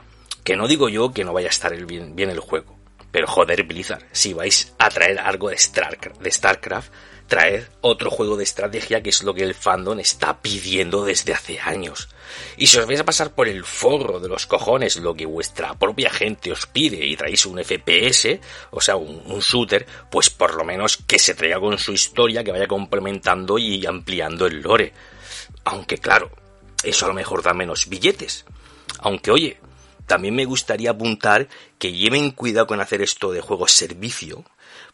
que 0.42 0.56
no 0.56 0.66
digo 0.66 0.88
yo 0.88 1.12
que 1.12 1.23
no 1.23 1.35
vaya 1.35 1.49
a 1.49 1.50
estar 1.50 1.76
bien, 1.85 2.16
bien 2.16 2.30
el 2.30 2.40
juego, 2.40 2.74
pero 3.14 3.28
joder, 3.28 3.62
Blizzard, 3.62 4.02
si 4.11 4.33
vais 4.33 4.75
a 4.76 4.90
traer 4.90 5.21
algo 5.21 5.49
de, 5.49 5.54
de 5.54 6.30
StarCraft, 6.33 6.92
traed 7.28 7.62
otro 7.80 8.11
juego 8.11 8.37
de 8.37 8.42
estrategia 8.42 9.04
que 9.04 9.11
es 9.11 9.23
lo 9.23 9.33
que 9.33 9.44
el 9.44 9.54
fandom 9.54 10.00
está 10.00 10.42
pidiendo 10.42 11.04
desde 11.04 11.33
hace 11.33 11.61
años. 11.61 12.09
Y 12.56 12.66
si 12.66 12.76
os 12.76 12.87
vais 12.87 12.99
a 12.99 13.04
pasar 13.04 13.33
por 13.33 13.47
el 13.47 13.62
forro 13.64 14.18
de 14.18 14.28
los 14.28 14.47
cojones 14.47 14.97
lo 14.97 15.14
que 15.14 15.26
vuestra 15.26 15.75
propia 15.75 16.11
gente 16.11 16.50
os 16.50 16.66
pide 16.66 17.06
y 17.06 17.16
traéis 17.16 17.47
un 17.47 17.62
FPS, 17.62 18.40
o 18.73 18.80
sea, 18.80 18.97
un, 18.97 19.23
un 19.26 19.38
shooter, 19.38 19.87
pues 20.11 20.28
por 20.28 20.56
lo 20.56 20.64
menos 20.64 20.97
que 20.97 21.21
se 21.21 21.37
traiga 21.37 21.61
con 21.61 21.78
su 21.78 21.92
historia, 21.92 22.42
que 22.42 22.50
vaya 22.50 22.66
complementando 22.66 23.59
y 23.59 23.87
ampliando 23.87 24.47
el 24.47 24.61
lore. 24.61 24.92
Aunque 25.62 25.99
claro, 25.99 26.33
eso 26.83 27.04
a 27.04 27.09
lo 27.11 27.14
mejor 27.14 27.44
da 27.44 27.54
menos 27.54 27.88
billetes. 27.88 28.44
Aunque 28.99 29.30
oye, 29.30 29.61
también 30.06 30.34
me 30.34 30.44
gustaría 30.44 30.90
apuntar 30.90 31.49
que 31.78 31.92
lleven 31.92 32.30
cuidado 32.30 32.66
con 32.66 32.80
hacer 32.80 33.02
esto 33.02 33.32
de 33.32 33.40
juegos 33.40 33.73
servicio, 33.73 34.44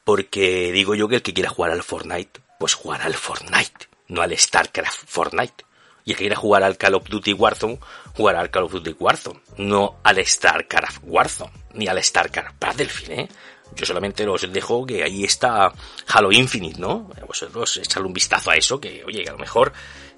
porque 0.04 0.72
digo 0.72 0.94
yo 0.94 1.08
que 1.08 1.16
el 1.16 1.22
que 1.22 1.34
quiera 1.34 1.50
jugar 1.50 1.72
al 1.72 1.82
Fortnite, 1.82 2.40
pues 2.58 2.74
jugará 2.74 3.06
al 3.06 3.14
Fortnite, 3.14 3.88
no 4.08 4.22
al 4.22 4.36
StarCraft 4.36 5.04
Fortnite. 5.06 5.64
Y 6.04 6.12
el 6.12 6.16
que 6.16 6.24
quiera 6.24 6.36
jugar 6.36 6.62
al 6.62 6.78
Call 6.78 6.94
of 6.94 7.08
Duty 7.08 7.34
Warzone, 7.34 7.78
jugará 8.16 8.40
al 8.40 8.50
Call 8.50 8.64
of 8.64 8.72
Duty 8.72 8.96
Warzone, 8.98 9.40
no 9.58 10.00
al 10.02 10.24
StarCraft 10.24 11.02
Warzone, 11.04 11.52
ni 11.74 11.88
al 11.88 12.02
StarCraft 12.02 12.58
Battlefield, 12.58 13.12
¿eh? 13.12 13.28
Yo 13.76 13.86
solamente 13.86 14.26
os 14.26 14.52
dejo 14.52 14.84
que 14.84 15.04
ahí 15.04 15.24
está 15.24 15.72
Halo 16.08 16.32
Infinite, 16.32 16.80
¿no? 16.80 17.10
Vosotros 17.26 17.76
echarle 17.76 18.08
un 18.08 18.12
vistazo 18.12 18.50
a 18.50 18.56
eso, 18.56 18.80
que 18.80 19.04
oye, 19.04 19.24
a 19.28 19.32
lo 19.32 19.38
mejor 19.38 19.72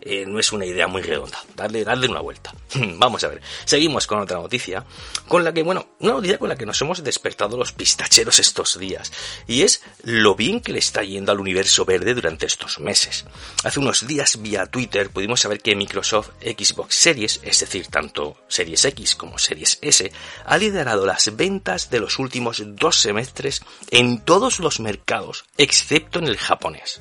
eh, 0.04 0.24
no 0.26 0.38
es 0.38 0.52
una 0.52 0.66
idea 0.66 0.88
muy 0.88 1.02
redonda. 1.02 1.38
Dadle, 1.54 1.84
dadle 1.84 2.08
una 2.08 2.20
vuelta. 2.20 2.52
Vamos 2.74 3.22
a 3.24 3.28
ver. 3.28 3.40
Seguimos 3.64 4.06
con 4.06 4.18
otra 4.18 4.38
noticia, 4.38 4.84
con 5.28 5.44
la 5.44 5.52
que, 5.52 5.62
bueno, 5.62 5.88
una 6.00 6.14
noticia 6.14 6.38
con 6.38 6.48
la 6.48 6.56
que 6.56 6.66
nos 6.66 6.80
hemos 6.82 7.04
despertado 7.04 7.56
los 7.56 7.72
pistacheros 7.72 8.38
estos 8.38 8.78
días, 8.78 9.12
y 9.46 9.62
es 9.62 9.82
lo 10.02 10.34
bien 10.34 10.60
que 10.60 10.72
le 10.72 10.80
está 10.80 11.02
yendo 11.02 11.30
al 11.30 11.40
universo 11.40 11.84
verde 11.84 12.14
durante 12.14 12.46
estos 12.46 12.80
meses. 12.80 13.24
Hace 13.62 13.78
unos 13.78 14.06
días 14.06 14.42
vía 14.42 14.66
Twitter 14.66 15.10
pudimos 15.10 15.40
saber 15.40 15.60
que 15.60 15.76
Microsoft 15.76 16.30
Xbox 16.40 16.94
Series, 16.94 17.40
es 17.42 17.60
decir, 17.60 17.86
tanto 17.86 18.36
Series 18.48 18.84
X 18.84 19.14
como 19.14 19.38
Series 19.38 19.78
S, 19.82 20.10
ha 20.44 20.58
liderado 20.58 21.06
las 21.06 21.36
ventas 21.36 21.90
de 21.90 22.00
los 22.00 22.18
últimos 22.18 22.62
dos 22.66 22.96
semestres 22.96 23.62
en 23.90 24.20
todos 24.20 24.58
los 24.58 24.80
mercados, 24.80 25.44
excepto 25.56 26.18
en 26.18 26.26
el 26.26 26.36
japonés. 26.36 27.00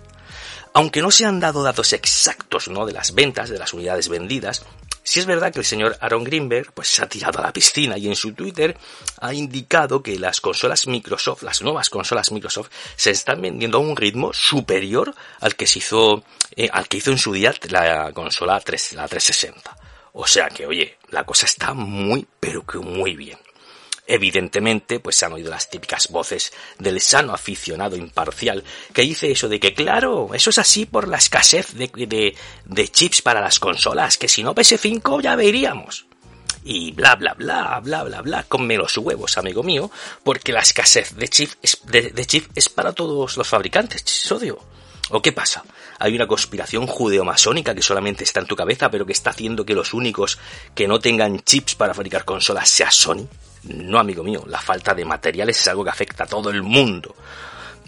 Aunque 0.74 1.02
no 1.02 1.12
se 1.12 1.26
han 1.26 1.40
dado 1.40 1.64
datos 1.64 1.92
exactos 1.94 2.68
¿no? 2.70 2.86
de 2.86 2.94
las 2.94 3.14
ventas, 3.14 3.50
de 3.50 3.60
las 3.60 3.74
unidades 3.74 4.08
vendidas, 4.08 4.66
sí 5.04 5.20
es 5.20 5.26
verdad 5.26 5.52
que 5.52 5.60
el 5.60 5.66
señor 5.66 5.98
Aaron 6.00 6.24
Greenberg 6.24 6.72
pues, 6.72 6.88
se 6.88 7.04
ha 7.04 7.10
tirado 7.10 7.40
a 7.40 7.42
la 7.42 7.54
piscina 7.54 7.98
y 7.98 8.08
en 8.08 8.16
su 8.16 8.34
Twitter 8.34 8.78
ha 9.20 9.34
indicado 9.34 10.02
que 10.02 10.18
las 10.18 10.40
consolas 10.40 10.88
Microsoft, 10.88 11.44
las 11.44 11.62
nuevas 11.62 11.90
consolas 11.90 12.32
Microsoft, 12.32 12.70
se 12.96 13.12
están 13.12 13.42
vendiendo 13.42 13.80
a 13.80 13.82
un 13.82 13.98
ritmo 13.98 14.32
superior 14.34 15.14
al 15.42 15.56
que 15.56 15.68
se 15.68 15.80
hizo, 15.80 16.24
eh, 16.56 16.70
al 16.72 16.88
que 16.88 16.98
hizo 16.98 17.12
en 17.12 17.18
su 17.18 17.34
día 17.34 17.54
la 17.70 18.14
consola 18.14 18.60
3, 18.60 18.94
la 18.94 19.08
360. 19.08 19.78
O 20.14 20.28
sea 20.28 20.50
que, 20.50 20.66
oye, 20.66 20.98
la 21.10 21.26
cosa 21.26 21.46
está 21.46 21.74
muy, 21.74 22.26
pero 22.40 22.66
que 22.66 22.78
muy 22.78 23.16
bien. 23.16 23.38
Evidentemente, 24.12 25.00
pues 25.00 25.16
se 25.16 25.26
han 25.26 25.34
oído 25.34 25.50
las 25.50 25.70
típicas 25.70 26.10
voces 26.10 26.52
del 26.78 27.00
sano 27.00 27.34
aficionado 27.34 27.96
imparcial 27.96 28.64
que 28.94 29.04
dice 29.04 29.32
eso 29.32 29.48
de 29.48 29.60
que, 29.60 29.74
claro, 29.74 30.30
eso 30.34 30.50
es 30.50 30.58
así 30.58 30.86
por 30.86 31.08
la 31.08 31.18
escasez 31.18 31.74
de, 31.74 32.36
de, 32.66 32.88
chips 32.90 33.22
para 33.22 33.40
las 33.40 33.60
consolas, 33.60 34.18
que 34.18 34.28
si 34.28 34.44
no 34.44 34.54
PS5 34.54 35.22
ya 35.22 35.36
veríamos 35.36 36.06
y 36.64 36.92
bla 36.92 37.16
bla 37.16 37.34
bla 37.34 37.80
bla 37.82 38.04
bla 38.04 38.22
bla, 38.22 38.44
come 38.44 38.76
los 38.76 38.98
huevos, 38.98 39.38
amigo 39.38 39.64
mío, 39.64 39.90
porque 40.24 40.52
la 40.52 40.60
escasez 40.60 41.16
de 41.16 41.28
chip 41.30 41.52
es, 41.62 41.80
de, 41.86 42.26
chip 42.26 42.52
es 42.54 42.68
para 42.68 42.92
todos 42.92 43.38
los 43.38 43.48
fabricantes, 43.48 44.04
sodio. 44.06 44.60
¿O 45.10 45.22
qué 45.22 45.32
pasa? 45.32 45.64
Hay 46.00 46.16
una 46.16 46.28
conspiración 46.28 46.88
judeo-masónica 46.88 47.76
que 47.76 47.82
solamente 47.82 48.24
está 48.24 48.40
en 48.40 48.48
tu 48.48 48.56
cabeza, 48.56 48.90
pero 48.90 49.06
que 49.06 49.12
está 49.12 49.32
haciendo 49.32 49.66
que 49.66 49.74
los 49.74 49.94
únicos 49.94 50.40
que 50.74 50.88
no 50.88 51.00
tengan 51.00 51.40
chips 51.42 51.76
para 51.76 51.94
fabricar 51.94 52.24
consolas 52.24 52.70
sea 52.70 52.92
Sony. 52.92 53.28
No, 53.64 54.00
amigo 54.00 54.24
mío, 54.24 54.44
la 54.48 54.60
falta 54.60 54.96
de 54.96 55.06
materiales 55.06 55.60
es 55.60 55.68
algo 55.68 55.84
que 55.84 55.90
afecta 55.90 56.24
a 56.24 56.28
todo 56.28 56.50
el 56.50 56.64
mundo. 56.64 57.16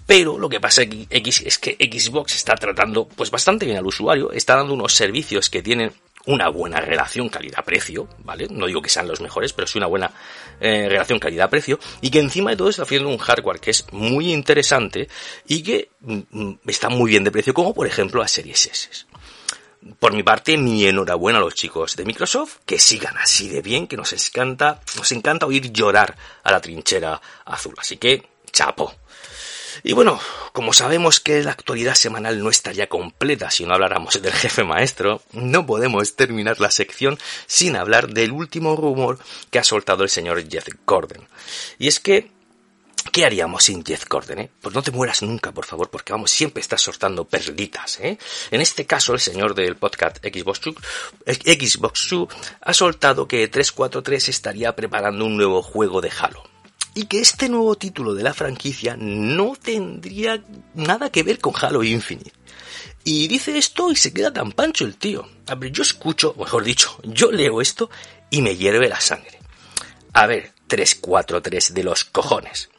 Pero 0.05 0.37
lo 0.37 0.49
que 0.49 0.59
pasa 0.59 0.83
es 1.09 1.57
que 1.57 1.77
Xbox 1.79 2.35
está 2.35 2.55
tratando 2.55 3.07
pues 3.07 3.31
bastante 3.31 3.65
bien 3.65 3.77
al 3.77 3.85
usuario, 3.85 4.31
está 4.33 4.57
dando 4.57 4.73
unos 4.73 4.93
servicios 4.93 5.49
que 5.49 5.63
tienen 5.63 5.93
una 6.25 6.49
buena 6.49 6.79
relación 6.79 7.29
calidad-precio, 7.29 8.07
¿vale? 8.19 8.47
No 8.49 8.65
digo 8.65 8.81
que 8.81 8.89
sean 8.89 9.07
los 9.07 9.21
mejores, 9.21 9.53
pero 9.53 9.67
sí 9.67 9.77
una 9.77 9.87
buena 9.87 10.11
eh, 10.59 10.87
relación 10.89 11.19
calidad-precio 11.19 11.79
y 12.01 12.09
que 12.09 12.19
encima 12.19 12.51
de 12.51 12.57
todo 12.57 12.69
está 12.69 12.83
haciendo 12.83 13.09
un 13.09 13.17
hardware 13.17 13.59
que 13.59 13.71
es 13.71 13.85
muy 13.91 14.31
interesante 14.31 15.07
y 15.47 15.63
que 15.63 15.89
mm, 16.01 16.19
mm, 16.31 16.59
está 16.67 16.89
muy 16.89 17.11
bien 17.11 17.23
de 17.23 17.31
precio, 17.31 17.53
como 17.53 17.73
por 17.73 17.87
ejemplo 17.87 18.21
la 18.21 18.27
Series 18.27 18.65
S. 18.65 19.05
Por 19.99 20.13
mi 20.13 20.23
parte, 20.23 20.57
mi 20.57 20.85
enhorabuena 20.85 21.39
a 21.39 21.41
los 21.41 21.55
chicos 21.55 21.95
de 21.95 22.05
Microsoft, 22.05 22.59
que 22.65 22.79
sigan 22.79 23.17
así 23.17 23.49
de 23.49 23.61
bien, 23.61 23.87
que 23.87 23.97
nos 23.97 24.13
encanta, 24.13 24.79
nos 24.95 25.11
encanta 25.11 25.45
oír 25.45 25.73
llorar 25.73 26.15
a 26.43 26.51
la 26.51 26.61
trinchera 26.61 27.21
azul. 27.45 27.75
Así 27.77 27.97
que, 27.97 28.23
chapo. 28.51 28.93
Y 29.85 29.91
bueno, 29.91 30.17
como 30.53 30.71
sabemos 30.71 31.19
que 31.19 31.43
la 31.43 31.51
actualidad 31.51 31.95
semanal 31.95 32.41
no 32.41 32.49
estaría 32.49 32.87
completa 32.87 33.51
si 33.51 33.65
no 33.65 33.73
habláramos 33.73 34.21
del 34.21 34.31
jefe 34.31 34.63
maestro, 34.63 35.21
no 35.33 35.65
podemos 35.65 36.15
terminar 36.15 36.61
la 36.61 36.71
sección 36.71 37.19
sin 37.47 37.75
hablar 37.75 38.07
del 38.07 38.31
último 38.31 38.77
rumor 38.77 39.19
que 39.51 39.59
ha 39.59 39.63
soltado 39.65 40.03
el 40.03 40.09
señor 40.09 40.49
Jeff 40.49 40.69
Gordon. 40.85 41.27
Y 41.77 41.89
es 41.89 41.99
que 41.99 42.31
¿Qué 43.11 43.25
haríamos 43.25 43.65
sin 43.65 43.83
Jeff 43.83 44.07
Gordon? 44.07 44.39
Eh? 44.39 44.49
Pues 44.61 44.73
no 44.73 44.81
te 44.81 44.91
mueras 44.91 45.21
nunca, 45.21 45.51
por 45.51 45.65
favor, 45.65 45.89
porque 45.89 46.13
vamos, 46.13 46.31
siempre 46.31 46.61
estás 46.61 46.81
soltando 46.81 47.25
perlitas. 47.25 47.99
¿eh? 47.99 48.17
En 48.49 48.61
este 48.61 48.85
caso, 48.85 49.13
el 49.13 49.19
señor 49.19 49.53
del 49.53 49.75
podcast 49.75 50.17
Xbox 50.23 50.61
2, 50.61 50.75
Xbox 51.25 52.07
2 52.09 52.27
ha 52.61 52.73
soltado 52.73 53.27
que 53.27 53.45
343 53.49 54.29
estaría 54.29 54.73
preparando 54.73 55.25
un 55.25 55.35
nuevo 55.35 55.61
juego 55.61 55.99
de 55.99 56.11
Halo 56.17 56.52
y 56.93 57.05
que 57.05 57.19
este 57.19 57.49
nuevo 57.49 57.75
título 57.75 58.13
de 58.13 58.23
la 58.23 58.33
franquicia 58.33 58.95
no 58.97 59.53
tendría 59.61 60.43
nada 60.73 61.09
que 61.09 61.23
ver 61.23 61.39
con 61.39 61.53
Halo 61.59 61.83
Infinite. 61.83 62.31
Y 63.03 63.27
dice 63.27 63.57
esto 63.57 63.91
y 63.91 63.95
se 63.95 64.13
queda 64.13 64.31
tan 64.31 64.51
pancho 64.51 64.85
el 64.85 64.95
tío. 64.95 65.27
A 65.47 65.55
ver, 65.55 65.71
yo 65.71 65.83
escucho, 65.83 66.35
mejor 66.37 66.63
dicho, 66.63 66.97
yo 67.03 67.31
leo 67.31 67.61
esto 67.61 67.89
y 68.29 68.41
me 68.41 68.55
hierve 68.55 68.87
la 68.87 69.01
sangre. 69.01 69.39
A 70.13 70.27
ver, 70.27 70.53
343 70.67 71.73
de 71.73 71.83
los 71.83 72.05
cojones. 72.05 72.69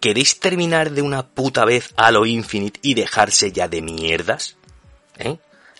¿Queréis 0.00 0.38
terminar 0.38 0.90
de 0.90 1.02
una 1.02 1.26
puta 1.26 1.64
vez 1.64 1.92
Halo 1.96 2.26
Infinite 2.26 2.78
y 2.82 2.94
dejarse 2.94 3.52
ya 3.52 3.68
de 3.68 3.82
mierdas? 3.82 4.56
¿Eh? 5.18 5.38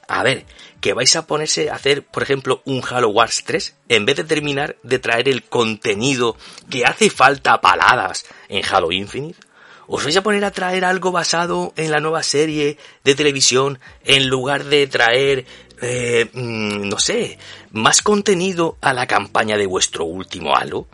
A 0.08 0.22
ver, 0.22 0.46
que 0.80 0.92
vais 0.92 1.14
a 1.16 1.26
ponerse 1.26 1.70
a 1.70 1.74
hacer, 1.74 2.04
por 2.04 2.22
ejemplo, 2.22 2.62
un 2.64 2.82
Halo 2.88 3.08
Wars 3.08 3.42
3, 3.44 3.76
en 3.88 4.06
vez 4.06 4.16
de 4.16 4.24
terminar 4.24 4.76
de 4.82 4.98
traer 4.98 5.28
el 5.28 5.42
contenido 5.42 6.36
que 6.70 6.84
hace 6.84 7.10
falta 7.10 7.54
a 7.54 7.60
paladas 7.60 8.26
en 8.48 8.62
Halo 8.64 8.92
Infinite, 8.92 9.38
os 9.86 10.02
vais 10.02 10.16
a 10.16 10.22
poner 10.22 10.44
a 10.44 10.50
traer 10.50 10.84
algo 10.84 11.12
basado 11.12 11.72
en 11.76 11.90
la 11.90 12.00
nueva 12.00 12.22
serie 12.22 12.78
de 13.04 13.14
televisión 13.14 13.78
en 14.04 14.28
lugar 14.28 14.64
de 14.64 14.86
traer, 14.86 15.44
eh, 15.82 16.28
mm, 16.32 16.88
no 16.88 16.98
sé, 16.98 17.38
más 17.70 18.00
contenido 18.02 18.76
a 18.80 18.94
la 18.94 19.06
campaña 19.06 19.56
de 19.56 19.66
vuestro 19.66 20.04
último 20.04 20.56
Halo. 20.56 20.86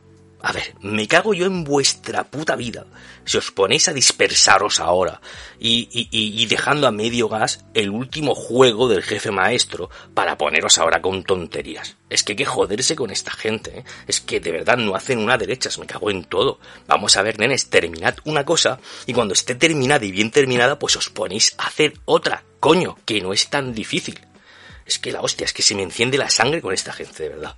A 0.42 0.52
ver, 0.52 0.74
me 0.80 1.06
cago 1.06 1.34
yo 1.34 1.44
en 1.44 1.64
vuestra 1.64 2.24
puta 2.24 2.56
vida 2.56 2.86
si 3.24 3.36
os 3.36 3.50
ponéis 3.50 3.88
a 3.88 3.92
dispersaros 3.92 4.80
ahora 4.80 5.20
y, 5.58 5.88
y, 5.92 6.46
dejando 6.46 6.86
a 6.86 6.90
medio 6.90 7.28
gas 7.28 7.64
el 7.74 7.90
último 7.90 8.34
juego 8.34 8.88
del 8.88 9.02
jefe 9.02 9.30
maestro 9.30 9.90
para 10.14 10.38
poneros 10.38 10.78
ahora 10.78 11.02
con 11.02 11.22
tonterías. 11.24 11.96
Es 12.08 12.24
que 12.24 12.32
hay 12.32 12.36
que 12.36 12.44
joderse 12.46 12.96
con 12.96 13.10
esta 13.10 13.30
gente, 13.30 13.80
¿eh? 13.80 13.84
es 14.06 14.20
que 14.20 14.40
de 14.40 14.50
verdad 14.50 14.78
no 14.78 14.94
hacen 14.94 15.18
una 15.18 15.36
derecha, 15.36 15.68
me 15.78 15.86
cago 15.86 16.10
en 16.10 16.24
todo. 16.24 16.58
Vamos 16.86 17.16
a 17.16 17.22
ver, 17.22 17.38
nenes, 17.38 17.68
terminad 17.68 18.16
una 18.24 18.44
cosa 18.44 18.80
y 19.06 19.12
cuando 19.12 19.34
esté 19.34 19.54
terminada 19.54 20.04
y 20.04 20.10
bien 20.10 20.30
terminada, 20.30 20.78
pues 20.78 20.96
os 20.96 21.10
ponéis 21.10 21.54
a 21.58 21.66
hacer 21.66 21.94
otra, 22.06 22.44
coño, 22.58 22.96
que 23.04 23.20
no 23.20 23.32
es 23.32 23.50
tan 23.50 23.74
difícil. 23.74 24.18
Es 24.86 24.98
que 24.98 25.12
la 25.12 25.20
hostia, 25.20 25.44
es 25.44 25.52
que 25.52 25.62
se 25.62 25.74
me 25.74 25.82
enciende 25.82 26.18
la 26.18 26.30
sangre 26.30 26.62
con 26.62 26.72
esta 26.72 26.92
gente, 26.92 27.22
de 27.22 27.28
verdad. 27.28 27.56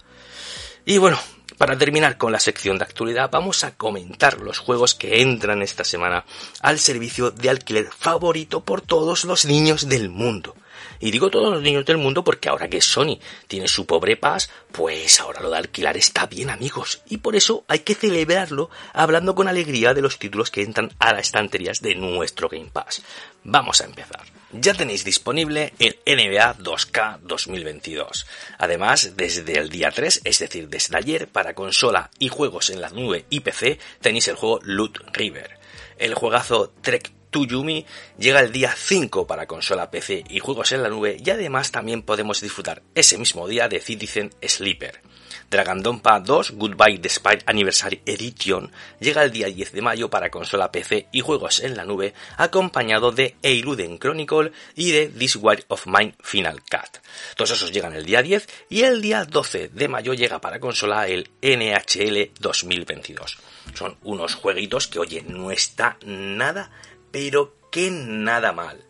Y 0.85 0.99
bueno, 0.99 1.19
para 1.59 1.77
terminar 1.77 2.17
con 2.17 2.33
la 2.33 2.41
sección 2.41 2.79
de 2.79 2.85
actualidad, 2.85 3.31
vamos 3.31 3.65
a 3.65 3.75
comentar 3.75 4.41
los 4.41 4.59
juegos 4.59 4.95
que 4.95 5.23
entran 5.23 5.63
esta 5.63 5.85
semana 5.85 6.25
al 6.61 6.79
servicio 6.79 7.31
de 7.31 7.51
alquiler 7.51 7.89
favorito 7.91 8.65
por 8.65 8.81
todos 8.81 9.25
los 9.25 9.45
niños 9.45 9.89
del 9.89 10.09
mundo. 10.09 10.57
Y 11.01 11.11
digo 11.11 11.31
todos 11.31 11.53
los 11.53 11.63
niños 11.63 11.85
del 11.85 11.99
mundo 11.99 12.23
porque 12.23 12.49
ahora 12.49 12.69
que 12.69 12.81
Sony 12.81 13.19
tiene 13.49 13.67
su 13.67 13.87
pobre 13.87 14.17
paz, 14.17 14.51
pues 14.71 15.19
ahora 15.21 15.41
lo 15.41 15.51
de 15.51 15.59
alquilar 15.59 15.97
está 15.97 16.27
bien 16.27 16.49
amigos. 16.49 17.03
Y 17.09 17.19
por 17.19 17.35
eso 17.35 17.65
hay 17.67 17.81
que 17.81 17.95
celebrarlo 17.95 18.71
hablando 18.93 19.35
con 19.35 19.49
alegría 19.49 19.95
de 19.95 20.03
los 20.03 20.19
títulos 20.19 20.51
que 20.51 20.63
entran 20.63 20.93
a 21.01 21.13
las 21.13 21.23
estanterías 21.23 21.81
de 21.81 21.97
nuestro 21.97 22.49
Game 22.49 22.71
Pass. 22.73 23.03
Vamos 23.43 23.81
a 23.81 23.85
empezar 23.85 24.42
ya 24.53 24.75
tenéis 24.75 25.05
disponible 25.05 25.73
el 25.79 25.99
NBA 26.07 26.59
2K 26.59 27.21
2022. 27.21 28.27
Además, 28.59 29.13
desde 29.17 29.59
el 29.59 29.69
día 29.69 29.91
3, 29.91 30.23
es 30.25 30.39
decir, 30.39 30.69
desde 30.69 30.97
ayer, 30.97 31.29
para 31.29 31.55
consola 31.55 32.11
y 32.19 32.29
juegos 32.29 32.71
en 32.71 32.81
la 32.81 32.91
nube 32.91 33.25
y 33.31 33.41
PC, 33.41 33.79
tenéis 34.01 34.29
el 34.29 34.37
juego 34.37 34.61
Loot 34.63 34.99
River. 35.13 35.59
El 35.99 36.15
juegazo 36.15 36.73
Trek 36.81 37.11
to 37.31 37.45
Yumi 37.45 37.87
llega 38.19 38.41
el 38.41 38.53
día 38.53 38.75
5 38.77 39.27
para 39.27 39.47
consola 39.47 39.91
PC 39.91 40.25
y 40.29 40.39
juegos 40.39 40.73
en 40.73 40.83
la 40.83 40.91
nube 40.91 41.17
y 41.25 41.31
además 41.31 41.73
también 41.73 42.03
podemos 42.03 42.41
disfrutar 42.41 42.83
ese 42.95 43.19
mismo 43.19 43.49
día 43.49 43.69
de 43.69 43.81
Citizen 43.81 44.31
Sleeper. 44.47 45.01
Dragondompa 45.53 46.19
2 46.19 46.53
Goodbye 46.53 46.97
Despite 46.97 47.45
Anniversary 47.45 48.01
Edition 48.07 48.73
llega 49.01 49.23
el 49.23 49.31
día 49.31 49.49
10 49.49 49.73
de 49.73 49.83
mayo 49.83 50.09
para 50.09 50.31
consola 50.31 50.73
PC 50.73 51.09
y 51.13 51.21
juegos 51.21 51.61
en 51.61 51.77
la 51.77 51.85
nube, 51.85 52.15
acompañado 52.39 53.13
de 53.13 53.37
Eiluden 53.43 53.99
Chronicle 53.99 54.53
y 54.75 54.93
de 54.93 55.09
This 55.09 55.37
War 55.37 55.63
of 55.69 55.87
Mine 55.87 56.15
Final 56.23 56.63
Cut. 56.63 57.03
Todos 57.37 57.51
esos 57.51 57.71
llegan 57.71 57.93
el 57.93 58.07
día 58.07 58.23
10 58.23 58.49
y 58.71 58.83
el 58.85 59.03
día 59.03 59.27
12 59.27 59.69
de 59.69 59.89
mayo 59.89 60.15
llega 60.15 60.41
para 60.41 60.59
consola 60.59 61.07
el 61.07 61.31
NHL 61.43 62.33
2022. 62.41 63.39
Son 63.75 63.99
unos 64.05 64.35
jueguitos 64.35 64.89
que, 64.89 65.01
oye, 65.01 65.23
no 65.29 65.51
está 65.51 65.99
nada, 66.07 66.71
pero 67.11 67.57
que 67.71 67.91
nada 67.91 68.53
mal. 68.53 68.83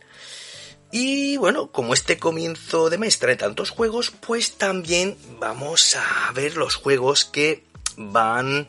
Y 0.92 1.38
bueno, 1.38 1.68
como 1.68 1.94
este 1.94 2.18
comienzo 2.18 2.90
de 2.90 2.98
mes 2.98 3.18
trae 3.18 3.36
tantos 3.36 3.70
juegos, 3.70 4.10
pues 4.10 4.58
también 4.58 5.16
vamos 5.40 5.96
a 5.96 6.30
ver 6.32 6.58
los 6.58 6.74
juegos 6.74 7.24
que 7.24 7.64
van 7.96 8.68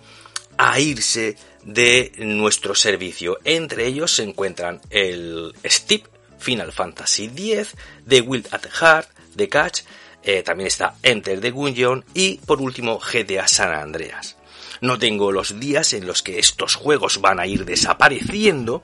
a 0.58 0.80
irse 0.80 1.36
de 1.64 2.14
nuestro 2.20 2.76
servicio. 2.76 3.40
Entre 3.44 3.86
ellos 3.88 4.16
se 4.16 4.24
encuentran 4.24 4.80
el 4.90 5.54
Steep 5.66 6.06
Final 6.40 6.72
Fantasy 6.72 7.26
X, 7.26 7.76
The 8.08 8.22
Wild 8.22 8.48
at 8.52 8.68
Heart, 8.68 9.10
The 9.36 9.50
Catch, 9.50 9.82
eh, 10.24 10.44
también 10.44 10.68
está 10.68 10.96
Enter 11.04 11.42
the 11.42 11.52
Gungeon 11.52 12.06
y 12.14 12.38
por 12.46 12.62
último 12.62 13.00
GTA 13.00 13.50
San 13.50 13.74
Andreas. 13.74 14.38
No 14.80 14.98
tengo 14.98 15.32
los 15.32 15.60
días 15.60 15.92
en 15.94 16.08
los 16.08 16.24
que 16.24 16.40
estos 16.40 16.76
juegos 16.76 17.20
van 17.20 17.40
a 17.40 17.48
ir 17.48 17.66
desapareciendo, 17.66 18.84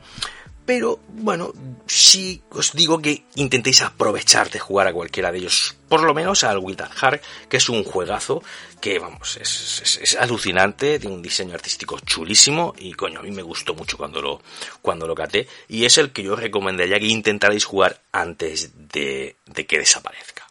pero 0.69 0.99
bueno, 1.07 1.51
sí 1.87 2.43
os 2.51 2.73
digo 2.73 3.01
que 3.01 3.23
intentéis 3.33 3.81
aprovechar 3.81 4.51
de 4.51 4.59
jugar 4.59 4.85
a 4.85 4.93
cualquiera 4.93 5.31
de 5.31 5.39
ellos, 5.39 5.75
por 5.87 6.03
lo 6.03 6.13
menos 6.13 6.43
al 6.43 6.59
Wild 6.59 6.83
Heart, 6.93 7.23
que 7.49 7.57
es 7.57 7.69
un 7.69 7.83
juegazo 7.83 8.43
que, 8.79 8.99
vamos, 8.99 9.37
es, 9.37 10.15
alucinante, 10.19 10.99
tiene 10.99 11.15
un 11.15 11.23
diseño 11.23 11.55
artístico 11.55 11.99
chulísimo 12.01 12.75
y, 12.77 12.93
coño, 12.93 13.21
a 13.21 13.23
mí 13.23 13.31
me 13.31 13.41
gustó 13.41 13.73
mucho 13.73 13.97
cuando 13.97 14.21
lo, 14.21 14.43
cuando 14.83 15.07
lo 15.07 15.15
caté 15.15 15.47
y 15.67 15.85
es 15.85 15.97
el 15.97 16.11
que 16.11 16.21
yo 16.21 16.35
recomendaría 16.35 16.99
que 16.99 17.07
intentarais 17.07 17.65
jugar 17.65 18.03
antes 18.11 18.69
de 18.75 19.37
que 19.67 19.79
desaparezca. 19.79 20.48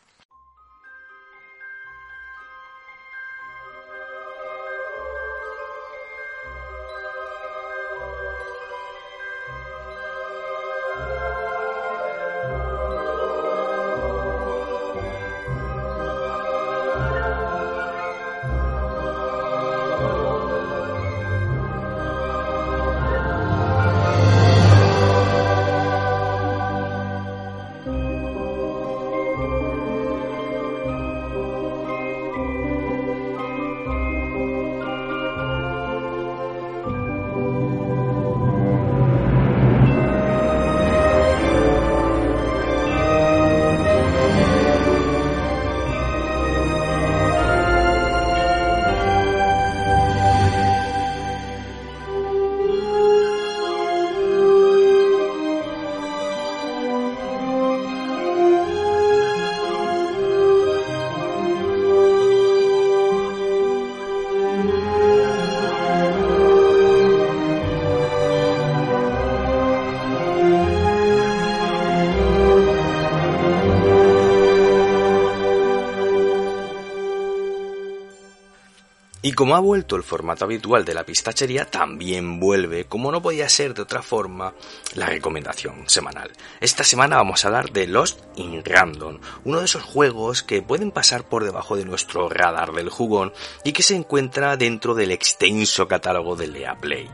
Y 79.28 79.32
como 79.32 79.54
ha 79.54 79.60
vuelto 79.60 79.94
el 79.94 80.04
formato 80.04 80.46
habitual 80.46 80.86
de 80.86 80.94
la 80.94 81.04
pistachería, 81.04 81.66
también 81.66 82.40
vuelve, 82.40 82.86
como 82.86 83.12
no 83.12 83.20
podía 83.20 83.46
ser 83.50 83.74
de 83.74 83.82
otra 83.82 84.00
forma, 84.00 84.54
la 84.94 85.04
recomendación 85.04 85.86
semanal. 85.86 86.32
Esta 86.62 86.82
semana 86.82 87.16
vamos 87.16 87.44
a 87.44 87.48
hablar 87.48 87.70
de 87.70 87.86
Lost 87.86 88.20
in 88.36 88.64
Random, 88.64 89.18
uno 89.44 89.58
de 89.58 89.66
esos 89.66 89.82
juegos 89.82 90.42
que 90.42 90.62
pueden 90.62 90.92
pasar 90.92 91.28
por 91.28 91.44
debajo 91.44 91.76
de 91.76 91.84
nuestro 91.84 92.30
radar 92.30 92.72
del 92.72 92.88
jugón 92.88 93.34
y 93.64 93.72
que 93.72 93.82
se 93.82 93.96
encuentra 93.96 94.56
dentro 94.56 94.94
del 94.94 95.10
extenso 95.10 95.86
catálogo 95.86 96.34
de 96.34 96.46
Lea 96.46 96.78
Play. 96.80 97.10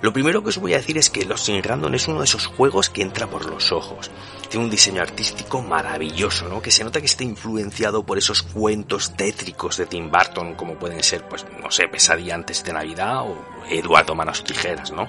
Lo 0.00 0.14
primero 0.14 0.42
que 0.42 0.48
os 0.48 0.56
voy 0.56 0.72
a 0.72 0.78
decir 0.78 0.96
es 0.96 1.10
que 1.10 1.26
Lost 1.26 1.50
in 1.50 1.62
Random 1.62 1.94
es 1.94 2.08
uno 2.08 2.20
de 2.20 2.24
esos 2.24 2.46
juegos 2.46 2.88
que 2.88 3.02
entra 3.02 3.26
por 3.26 3.44
los 3.44 3.72
ojos 3.72 4.10
tiene 4.48 4.64
un 4.64 4.70
diseño 4.70 5.02
artístico 5.02 5.62
maravilloso, 5.62 6.48
¿no? 6.48 6.62
Que 6.62 6.70
se 6.70 6.84
nota 6.84 7.00
que 7.00 7.06
está 7.06 7.24
influenciado 7.24 8.04
por 8.04 8.18
esos 8.18 8.42
cuentos 8.42 9.14
tétricos 9.14 9.76
de 9.76 9.86
Tim 9.86 10.10
Burton, 10.10 10.54
como 10.54 10.74
pueden 10.76 11.02
ser, 11.02 11.26
pues, 11.28 11.44
no 11.62 11.70
sé, 11.70 11.88
Pesadilla 11.88 12.34
antes 12.34 12.64
de 12.64 12.72
Navidad 12.72 13.22
o 13.22 13.36
Eduardo 13.70 14.14
Manos 14.14 14.44
Tijeras, 14.44 14.92
¿no? 14.92 15.08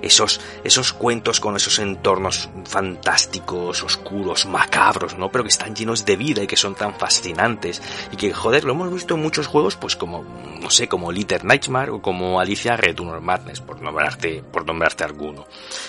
Esos, 0.00 0.40
esos 0.64 0.92
cuentos 0.92 1.40
con 1.40 1.56
esos 1.56 1.78
entornos 1.78 2.48
fantásticos, 2.64 3.82
oscuros, 3.82 4.46
macabros, 4.46 5.18
¿no? 5.18 5.30
Pero 5.30 5.44
que 5.44 5.50
están 5.50 5.74
llenos 5.74 6.04
de 6.04 6.16
vida 6.16 6.42
y 6.42 6.46
que 6.46 6.56
son 6.56 6.74
tan 6.74 6.94
fascinantes 6.94 7.82
y 8.12 8.16
que, 8.16 8.32
joder, 8.32 8.64
lo 8.64 8.72
hemos 8.72 8.92
visto 8.92 9.14
en 9.14 9.22
muchos 9.22 9.46
juegos, 9.46 9.76
pues 9.76 9.96
como, 9.96 10.22
no 10.60 10.70
sé, 10.70 10.88
como 10.88 11.10
Little 11.10 11.40
Nightmare 11.42 11.90
o 11.90 12.02
como 12.02 12.40
Alicia 12.40 12.76
Return 12.76 13.10
of 13.10 13.22
Madness, 13.22 13.60
por 13.60 13.80
nombrarte, 13.80 14.42
por 14.42 14.66
nombrarte 14.66 15.04
alguno. 15.04 15.46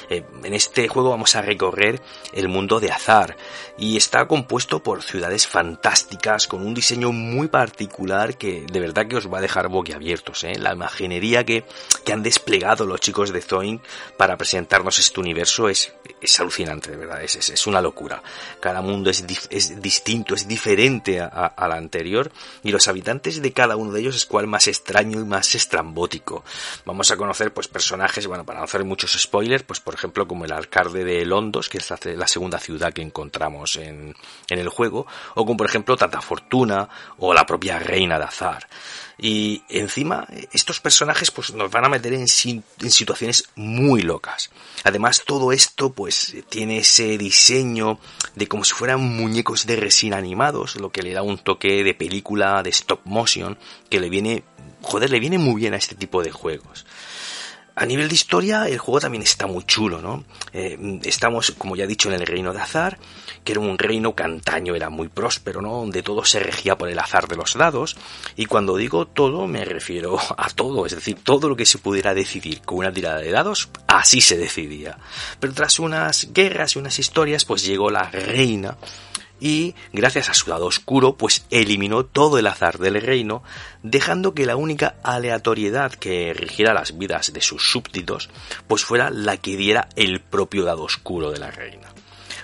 Eh, 0.10 0.24
en 0.44 0.54
este 0.54 0.88
juego 0.88 1.12
vamos 1.12 1.36
a 1.36 1.42
recorrer 1.42 2.02
el 2.34 2.48
mundo 2.48 2.80
de 2.80 2.92
azar 2.92 3.38
y 3.78 3.98
está 3.98 4.28
compuesto 4.28 4.82
por 4.84 5.04
ciudades 5.04 5.48
fantásticas 5.48 6.48
con 6.48 6.66
un 6.66 6.74
diseño 6.74 7.12
muy 7.12 7.48
particular 7.48 8.38
que 8.38 8.66
de 8.70 8.80
verdad 8.80 9.08
que 9.08 9.16
os 9.16 9.32
va 9.32 9.40
a 9.40 9.42
dejar 9.42 9.70
boquiabiertos. 9.70 10.44
¿eh? 10.44 10.58
La 10.58 10.74
imaginería 10.74 11.46
que, 11.46 11.64
que 12.00 12.14
han 12.14 12.24
desplegado 12.24 12.86
los 12.86 13.02
chicos 13.02 13.34
de 13.34 13.42
Zoink 13.42 13.84
para 14.18 14.38
presentarnos 14.38 14.98
este 15.00 15.20
universo 15.20 15.68
es, 15.68 15.92
es 16.22 16.40
alucinante, 16.40 16.92
de 16.92 16.98
verdad, 16.98 17.22
es, 17.22 17.50
es, 17.50 17.68
una 17.68 17.82
locura. 17.82 18.24
Cada 18.62 18.82
mundo 18.82 19.10
es, 19.10 19.26
es 19.50 19.82
distinto, 19.82 20.36
es 20.36 20.48
diferente 20.48 21.20
al 21.20 21.72
anterior 21.74 22.32
y 22.64 22.72
los 22.72 22.88
habitantes 22.88 23.42
de 23.42 23.52
cada 23.52 23.76
uno 23.76 23.92
de 23.92 24.00
ellos 24.00 24.16
es 24.16 24.26
cual 24.26 24.48
más 24.48 24.68
extraño 24.68 25.20
y 25.20 25.26
más 25.26 25.54
estrambótico. 25.54 26.46
Vamos 26.86 27.12
a 27.12 27.18
conocer 27.18 27.54
pues 27.54 27.68
personajes, 27.68 28.26
bueno, 28.26 28.46
para 28.46 28.60
no 28.60 28.66
hacer 28.66 28.86
muchos 28.86 29.12
spoilers, 29.20 29.64
pues 29.64 29.82
por 29.82 29.94
ejemplo 29.94 30.28
como 30.28 30.46
el 30.46 30.54
alcalde 30.54 31.04
de 31.04 31.26
Londos, 31.26 31.68
que 31.68 31.80
es 31.80 31.90
la 31.90 32.28
segunda 32.28 32.58
ciudad 32.58 32.70
ciudad 32.70 32.94
que 32.94 33.02
encontramos 33.02 33.78
en, 33.78 34.16
en 34.48 34.60
el 34.60 34.70
juego, 34.70 35.08
o 35.34 35.44
como 35.44 35.58
por 35.58 35.66
ejemplo 35.66 35.98
Tata 35.98 36.22
Fortuna 36.22 36.88
o 37.18 37.34
la 37.34 37.46
propia 37.46 37.80
Reina 37.80 38.20
de 38.20 38.26
Azar. 38.26 38.68
Y 39.22 39.64
encima, 39.68 40.28
estos 40.54 40.80
personajes 40.80 41.30
pues 41.30 41.54
nos 41.54 41.70
van 41.70 41.84
a 41.84 41.90
meter 41.90 42.14
en, 42.14 42.28
situaciones 42.28 43.50
muy 43.56 44.02
locas. 44.02 44.50
Además, 44.86 45.24
todo 45.26 45.52
esto 45.52 45.92
pues 45.92 46.36
tiene 46.48 46.78
ese 46.78 47.18
diseño 47.18 48.00
de 48.36 48.48
como 48.48 48.64
si 48.64 48.74
fueran 48.74 49.02
muñecos 49.02 49.66
de 49.66 49.76
resina 49.76 50.16
animados, 50.16 50.78
lo 50.78 50.92
que 50.92 51.04
le 51.04 51.14
da 51.14 51.22
un 51.22 51.38
toque 51.38 51.84
de 51.84 51.94
película 51.94 52.64
de 52.64 52.70
stop 52.70 53.02
motion 53.04 53.58
que 53.90 54.00
le 54.00 54.10
viene, 54.10 54.44
joder, 54.82 55.10
le 55.10 55.20
viene 55.20 55.38
muy 55.38 55.56
bien 55.56 55.74
a 55.74 55.78
este 55.78 55.96
tipo 55.96 56.24
de 56.24 56.32
juegos. 56.32 56.86
A 57.80 57.86
nivel 57.86 58.10
de 58.10 58.16
historia, 58.16 58.68
el 58.68 58.78
juego 58.78 59.00
también 59.00 59.24
está 59.24 59.48
muy 59.48 59.64
chulo, 59.64 60.02
¿no? 60.02 60.26
Eh, 60.52 61.00
estamos, 61.04 61.52
como 61.52 61.78
ya 61.78 61.86
he 61.86 61.88
dicho, 61.88 62.10
en 62.10 62.20
el 62.20 62.28
reino 62.28 62.52
de 62.52 62.60
azar, 62.60 63.00
que 63.46 63.54
era 63.54 63.62
un 63.62 63.78
reino 63.78 64.14
que 64.14 64.24
antaño 64.24 64.76
era 64.76 64.90
muy 64.90 65.08
próspero, 65.08 65.62
¿no? 65.62 65.76
Donde 65.76 66.04
todo 66.04 66.26
se 66.26 66.42
regía 66.42 66.78
por 66.78 66.90
el 66.90 67.00
azar 67.00 67.30
de 67.30 67.38
los 67.38 67.54
dados. 67.54 67.96
Y 68.36 68.48
cuando 68.48 68.76
digo 68.76 69.08
todo, 69.08 69.48
me 69.48 69.64
refiero 69.64 70.20
a 70.38 70.50
todo, 70.50 70.86
es 70.86 70.94
decir, 70.94 71.20
todo 71.24 71.48
lo 71.48 71.56
que 71.56 71.66
se 71.66 71.78
pudiera 71.78 72.14
decidir 72.14 72.60
con 72.64 72.80
una 72.80 72.92
tirada 72.92 73.20
de 73.20 73.32
dados, 73.32 73.70
así 73.88 74.20
se 74.20 74.38
decidía. 74.38 74.98
Pero 75.40 75.54
tras 75.54 75.80
unas 75.80 76.34
guerras 76.34 76.76
y 76.76 76.80
unas 76.80 77.00
historias, 77.00 77.46
pues 77.46 77.64
llegó 77.64 77.90
la 77.90 78.12
reina 78.12 78.76
y, 79.40 79.76
gracias 79.94 80.30
a 80.30 80.34
su 80.34 80.50
lado 80.50 80.66
oscuro, 80.66 81.16
pues 81.16 81.46
eliminó 81.50 82.06
todo 82.06 82.38
el 82.38 82.48
azar 82.48 82.78
del 82.78 83.02
reino, 83.02 83.44
dejando 83.84 84.34
que 84.34 84.46
la 84.46 84.56
única 84.56 84.96
aleatoriedad 85.04 85.94
que 85.94 86.34
rigiera 86.34 86.74
las 86.74 86.98
vidas 86.98 87.34
de 87.34 87.42
sus 87.42 87.72
súbditos, 87.72 88.30
pues 88.68 88.84
fuera 88.84 89.10
la 89.10 89.38
que 89.38 89.58
diera 89.58 89.90
el 89.96 90.22
propio 90.22 90.64
lado 90.64 90.84
oscuro 90.84 91.32
de 91.32 91.40
la 91.40 91.52
reina. 91.52 91.90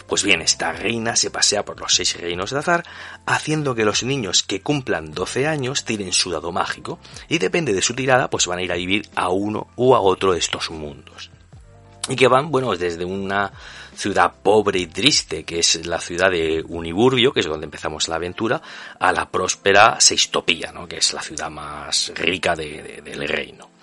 Pues 0.08 0.24
bien, 0.24 0.42
esta 0.42 0.72
reina 0.72 1.16
se 1.16 1.32
pasea 1.32 1.66
por 1.66 1.80
los 1.80 1.96
seis 1.96 2.20
reinos 2.20 2.52
de 2.52 2.60
azar, 2.60 2.86
haciendo 3.26 3.74
que 3.74 3.86
los 3.86 4.04
niños 4.04 4.44
que 4.44 4.62
cumplan 4.62 5.14
12 5.14 5.48
años 5.48 5.84
tiren 5.84 6.14
su 6.14 6.30
dado 6.30 6.52
mágico, 6.52 7.00
y 7.28 7.40
depende 7.40 7.74
de 7.74 7.82
su 7.82 7.96
tirada, 7.96 8.30
pues 8.30 8.46
van 8.46 8.60
a 8.60 8.62
ir 8.62 8.72
a 8.72 8.76
vivir 8.76 9.10
a 9.16 9.30
uno 9.30 9.68
u 9.76 9.96
a 9.96 10.00
otro 10.00 10.34
de 10.34 10.40
estos 10.40 10.70
mundos. 10.70 11.32
Y 12.08 12.16
que 12.16 12.28
van, 12.28 12.52
bueno, 12.52 12.76
desde 12.76 13.04
una 13.04 13.52
ciudad 13.96 14.34
pobre 14.42 14.80
y 14.80 14.88
triste, 14.88 15.44
que 15.44 15.60
es 15.60 15.86
la 15.86 16.00
ciudad 16.00 16.32
de 16.32 16.64
Uniburbio, 16.68 17.32
que 17.32 17.40
es 17.40 17.46
donde 17.46 17.66
empezamos 17.66 18.08
la 18.08 18.16
aventura, 18.16 18.62
a 19.00 19.12
la 19.12 19.30
próspera 19.30 20.00
Seistopía, 20.00 20.72
¿no? 20.72 20.88
que 20.88 20.98
es 20.98 21.14
la 21.14 21.22
ciudad 21.22 21.50
más 21.50 22.12
rica 22.16 22.56
del 22.56 23.28
reino. 23.28 23.75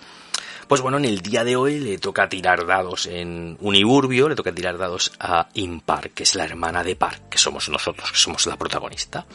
Pues 0.67 0.81
bueno, 0.81 0.97
en 0.97 1.05
el 1.05 1.21
día 1.21 1.43
de 1.43 1.55
hoy 1.55 1.79
le 1.79 1.97
toca 1.97 2.29
tirar 2.29 2.65
dados 2.65 3.05
en 3.05 3.57
Uniburbio, 3.61 4.29
le 4.29 4.35
toca 4.35 4.53
tirar 4.53 4.77
dados 4.77 5.11
a 5.19 5.49
Impar, 5.53 6.11
que 6.11 6.23
es 6.23 6.35
la 6.35 6.45
hermana 6.45 6.83
de 6.83 6.95
Par, 6.95 7.21
que 7.29 7.37
somos 7.37 7.69
nosotros, 7.69 8.11
que 8.11 8.17
somos 8.17 8.45
la 8.45 8.57
protagonista. 8.57 9.25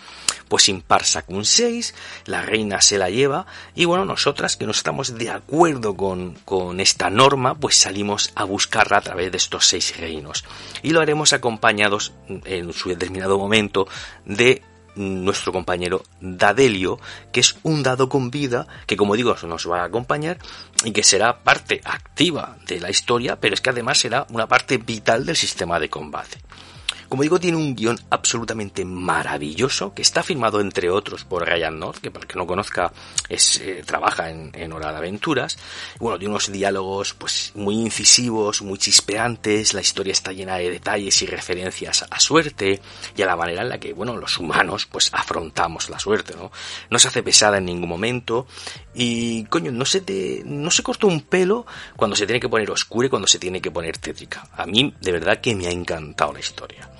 Pues 0.48 0.68
Impar 0.68 1.04
saca 1.04 1.32
un 1.32 1.44
6, 1.44 1.94
la 2.26 2.42
reina 2.42 2.80
se 2.80 2.98
la 2.98 3.10
lleva, 3.10 3.46
y 3.74 3.84
bueno, 3.84 4.04
nosotras 4.04 4.56
que 4.56 4.64
no 4.64 4.72
estamos 4.72 5.18
de 5.18 5.30
acuerdo 5.30 5.96
con, 5.96 6.34
con 6.44 6.80
esta 6.80 7.10
norma, 7.10 7.54
pues 7.54 7.76
salimos 7.76 8.32
a 8.34 8.44
buscarla 8.44 8.98
a 8.98 9.02
través 9.02 9.30
de 9.30 9.36
estos 9.36 9.66
seis 9.66 9.96
reinos. 9.98 10.44
Y 10.82 10.90
lo 10.90 11.00
haremos 11.00 11.32
acompañados 11.32 12.12
en 12.28 12.72
su 12.72 12.88
determinado 12.88 13.38
momento 13.38 13.86
de 14.24 14.62
nuestro 14.98 15.52
compañero 15.52 16.02
Dadelio, 16.20 16.98
que 17.32 17.40
es 17.40 17.56
un 17.62 17.82
dado 17.82 18.08
con 18.08 18.30
vida 18.30 18.66
que, 18.86 18.96
como 18.96 19.16
digo, 19.16 19.36
nos 19.44 19.70
va 19.70 19.82
a 19.82 19.84
acompañar 19.84 20.38
y 20.84 20.92
que 20.92 21.02
será 21.02 21.42
parte 21.42 21.80
activa 21.84 22.56
de 22.66 22.80
la 22.80 22.90
historia, 22.90 23.40
pero 23.40 23.54
es 23.54 23.60
que 23.60 23.70
además 23.70 23.98
será 23.98 24.26
una 24.30 24.46
parte 24.46 24.78
vital 24.78 25.24
del 25.24 25.36
sistema 25.36 25.78
de 25.78 25.88
combate. 25.88 26.38
Como 27.08 27.22
digo, 27.22 27.40
tiene 27.40 27.56
un 27.56 27.74
guion 27.74 27.98
absolutamente 28.10 28.84
maravilloso 28.84 29.94
que 29.94 30.02
está 30.02 30.22
firmado 30.22 30.60
entre 30.60 30.90
otros 30.90 31.24
por 31.24 31.46
Ryan 31.46 31.78
North, 31.78 32.00
que 32.02 32.10
para 32.10 32.24
el 32.24 32.28
que 32.28 32.38
no 32.38 32.46
conozca 32.46 32.92
eh, 33.30 33.82
trabaja 33.86 34.28
en, 34.28 34.50
en, 34.54 34.72
Hora 34.74 34.92
de 34.92 34.98
Aventuras. 34.98 35.56
Bueno, 35.98 36.18
tiene 36.18 36.32
unos 36.32 36.52
diálogos 36.52 37.14
pues 37.14 37.52
muy 37.54 37.76
incisivos, 37.76 38.60
muy 38.60 38.76
chispeantes, 38.76 39.72
la 39.72 39.80
historia 39.80 40.12
está 40.12 40.32
llena 40.32 40.56
de 40.56 40.70
detalles 40.70 41.22
y 41.22 41.26
referencias 41.26 42.04
a 42.10 42.20
suerte 42.20 42.82
y 43.16 43.22
a 43.22 43.26
la 43.26 43.36
manera 43.36 43.62
en 43.62 43.70
la 43.70 43.78
que, 43.78 43.94
bueno, 43.94 44.14
los 44.16 44.38
humanos 44.38 44.84
pues 44.84 45.08
afrontamos 45.14 45.88
la 45.88 45.98
suerte, 45.98 46.34
¿no? 46.36 46.52
No 46.90 46.98
se 46.98 47.08
hace 47.08 47.22
pesada 47.22 47.56
en 47.56 47.64
ningún 47.64 47.88
momento 47.88 48.46
y, 48.94 49.44
coño, 49.44 49.72
no 49.72 49.86
se 49.86 50.02
te, 50.02 50.42
no 50.44 50.70
se 50.70 50.82
corta 50.82 51.06
un 51.06 51.22
pelo 51.22 51.64
cuando 51.96 52.16
se 52.16 52.26
tiene 52.26 52.40
que 52.40 52.50
poner 52.50 52.70
oscura 52.70 53.06
y 53.06 53.10
cuando 53.10 53.28
se 53.28 53.38
tiene 53.38 53.62
que 53.62 53.70
poner 53.70 53.96
tétrica. 53.96 54.46
A 54.52 54.66
mí, 54.66 54.94
de 55.00 55.12
verdad 55.12 55.40
que 55.40 55.54
me 55.54 55.68
ha 55.68 55.70
encantado 55.70 56.34
la 56.34 56.40
historia. 56.40 56.97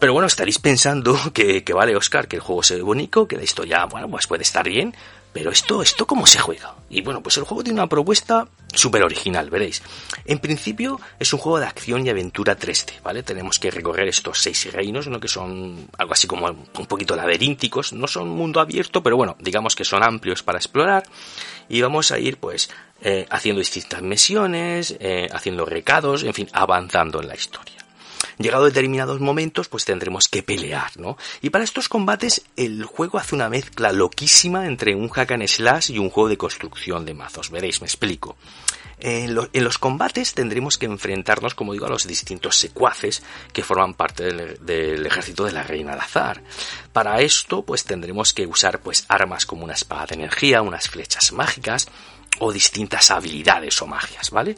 Pero 0.00 0.14
bueno, 0.14 0.26
estaréis 0.26 0.58
pensando 0.58 1.14
que, 1.34 1.62
vale, 1.74 1.94
Oscar, 1.94 2.26
que 2.26 2.36
el 2.36 2.42
juego 2.42 2.62
se 2.62 2.76
ve 2.76 2.82
bonito, 2.82 3.28
que 3.28 3.36
la 3.36 3.44
historia, 3.44 3.84
bueno, 3.84 4.08
pues 4.08 4.26
puede 4.26 4.42
estar 4.42 4.66
bien, 4.66 4.94
pero 5.30 5.50
esto, 5.50 5.82
esto 5.82 6.06
cómo 6.06 6.26
se 6.26 6.38
juega. 6.38 6.74
Y 6.88 7.02
bueno, 7.02 7.22
pues 7.22 7.36
el 7.36 7.44
juego 7.44 7.62
tiene 7.62 7.78
una 7.78 7.86
propuesta 7.86 8.48
súper 8.72 9.02
original, 9.02 9.50
veréis. 9.50 9.82
En 10.24 10.38
principio 10.38 10.98
es 11.18 11.32
un 11.34 11.38
juego 11.38 11.60
de 11.60 11.66
acción 11.66 12.04
y 12.04 12.08
aventura 12.08 12.58
3D, 12.58 13.02
¿vale? 13.02 13.22
Tenemos 13.22 13.58
que 13.58 13.70
recorrer 13.70 14.08
estos 14.08 14.38
seis 14.38 14.72
reinos, 14.72 15.06
¿no? 15.06 15.20
Que 15.20 15.28
son 15.28 15.86
algo 15.98 16.14
así 16.14 16.26
como 16.26 16.46
un 16.46 16.86
poquito 16.86 17.14
laberínticos, 17.14 17.92
no 17.92 18.08
son 18.08 18.30
mundo 18.30 18.58
abierto, 18.58 19.02
pero 19.02 19.18
bueno, 19.18 19.36
digamos 19.38 19.76
que 19.76 19.84
son 19.84 20.02
amplios 20.02 20.42
para 20.42 20.58
explorar. 20.58 21.04
Y 21.68 21.82
vamos 21.82 22.10
a 22.10 22.18
ir, 22.18 22.38
pues, 22.38 22.70
eh, 23.02 23.26
haciendo 23.30 23.60
distintas 23.60 24.00
misiones, 24.00 24.96
eh, 24.98 25.28
haciendo 25.30 25.66
recados, 25.66 26.24
en 26.24 26.32
fin, 26.32 26.48
avanzando 26.52 27.20
en 27.20 27.28
la 27.28 27.34
historia. 27.34 27.79
Llegado 28.40 28.64
a 28.64 28.68
determinados 28.68 29.20
momentos, 29.20 29.68
pues 29.68 29.84
tendremos 29.84 30.26
que 30.26 30.42
pelear, 30.42 30.90
¿no? 30.96 31.18
Y 31.42 31.50
para 31.50 31.62
estos 31.62 31.90
combates, 31.90 32.42
el 32.56 32.84
juego 32.84 33.18
hace 33.18 33.34
una 33.34 33.50
mezcla 33.50 33.92
loquísima 33.92 34.66
entre 34.66 34.94
un 34.94 35.10
hack 35.10 35.32
and 35.32 35.46
slash 35.46 35.90
y 35.90 35.98
un 35.98 36.08
juego 36.08 36.30
de 36.30 36.38
construcción 36.38 37.04
de 37.04 37.12
mazos. 37.12 37.50
Veréis, 37.50 37.82
me 37.82 37.86
explico. 37.86 38.38
En, 38.98 39.34
los 39.34 39.76
combates 39.76 40.32
tendremos 40.32 40.78
que 40.78 40.86
enfrentarnos, 40.86 41.54
como 41.54 41.74
digo, 41.74 41.84
a 41.84 41.90
los 41.90 42.06
distintos 42.06 42.56
secuaces 42.56 43.22
que 43.52 43.62
forman 43.62 43.92
parte 43.92 44.24
del, 44.24 45.04
ejército 45.04 45.44
de 45.44 45.52
la 45.52 45.62
reina 45.62 45.94
de 45.94 46.00
azar. 46.00 46.42
Para 46.94 47.20
esto, 47.20 47.62
pues 47.62 47.84
tendremos 47.84 48.32
que 48.32 48.46
usar 48.46 48.80
pues 48.80 49.04
armas 49.08 49.44
como 49.44 49.64
una 49.64 49.74
espada 49.74 50.06
de 50.06 50.14
energía, 50.14 50.62
unas 50.62 50.88
flechas 50.88 51.32
mágicas, 51.32 51.88
o 52.40 52.52
distintas 52.52 53.10
habilidades 53.10 53.80
o 53.82 53.86
magias, 53.86 54.30
¿vale? 54.30 54.56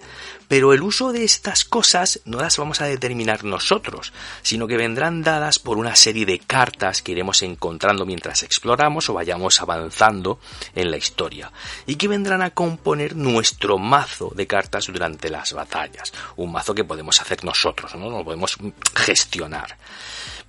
Pero 0.49 0.73
el 0.73 0.83
uso 0.83 1.12
de 1.12 1.25
estas 1.25 1.64
cosas 1.64 2.21
no 2.25 2.38
las 2.38 2.57
vamos 2.57 2.81
a 2.81 2.87
determinar 2.87 3.45
nosotros, 3.45 4.12
sino 4.42 4.66
que 4.66 4.77
vendrán 4.77 5.23
dadas 5.23 5.59
por 5.59 5.79
una 5.79 5.97
serie 5.97 6.27
de 6.27 6.38
cartas 6.38 7.03
que 7.03 7.12
iremos 7.12 7.42
encontrando 7.42 8.07
mientras 8.07 8.42
exploramos 8.42 9.09
o 9.09 9.14
vayamos 9.14 9.61
avanzando 9.61 10.38
en 10.75 10.90
la 10.90 10.97
historia, 10.97 11.53
y 11.87 11.97
que 11.97 12.09
vendrán 12.09 12.42
a 12.42 12.51
componer 12.51 13.16
nuestro 13.16 13.79
mazo 13.79 14.33
de 14.35 14.47
cartas 14.47 14.87
durante 14.87 15.29
las 15.29 15.53
batallas, 15.53 16.12
un 16.37 16.53
mazo 16.53 16.75
que 16.75 16.85
podemos 16.85 17.21
hacer 17.21 17.45
nosotros, 17.45 17.95
¿no? 17.95 18.11
Lo 18.11 18.25
podemos 18.25 18.57
gestionar. 18.95 19.77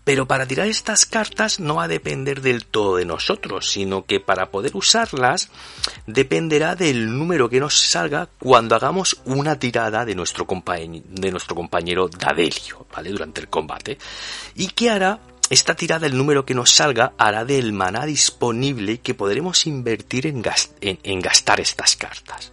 Pero 0.04 0.28
para 0.28 0.46
tirar 0.46 0.68
estas 0.68 1.06
cartas 1.06 1.60
no 1.60 1.76
va 1.76 1.86
a 1.86 1.88
depender 1.88 2.42
del 2.42 2.66
todo 2.66 2.98
de 2.98 3.06
nosotros, 3.06 3.72
sino 3.72 4.06
que 4.06 4.20
para 4.20 4.52
poder 4.52 4.76
usarlas 4.76 5.50
dependerá 6.08 6.76
del 6.76 7.18
número 7.18 7.50
que 7.50 7.62
nos 7.62 7.80
salga 7.80 8.28
cuando 8.39 8.76
hagamos 8.76 9.22
una 9.26 9.58
tirada 9.58 10.04
de 10.04 10.16
nuestro, 10.16 10.46
de 10.46 11.32
nuestro 11.32 11.56
compañero 11.56 12.10
Dadelio, 12.10 12.86
¿vale? 12.94 13.12
Durante 13.12 13.42
el 13.42 13.48
combate. 13.48 13.98
¿Y 14.56 14.68
qué 14.68 14.89
hará? 14.89 15.20
Esta 15.50 15.76
tirada, 15.76 16.08
el 16.08 16.18
número 16.18 16.46
que 16.46 16.56
nos 16.56 16.72
salga, 16.72 17.13
hará 17.18 17.46
del 17.46 17.74
maná 17.74 18.06
disponible 18.06 19.00
que 19.00 19.13
podremos 19.13 19.68
invertir 19.68 20.26
en 20.26 21.22
gastar 21.22 21.60
estas 21.60 21.96
cartas. 21.96 22.52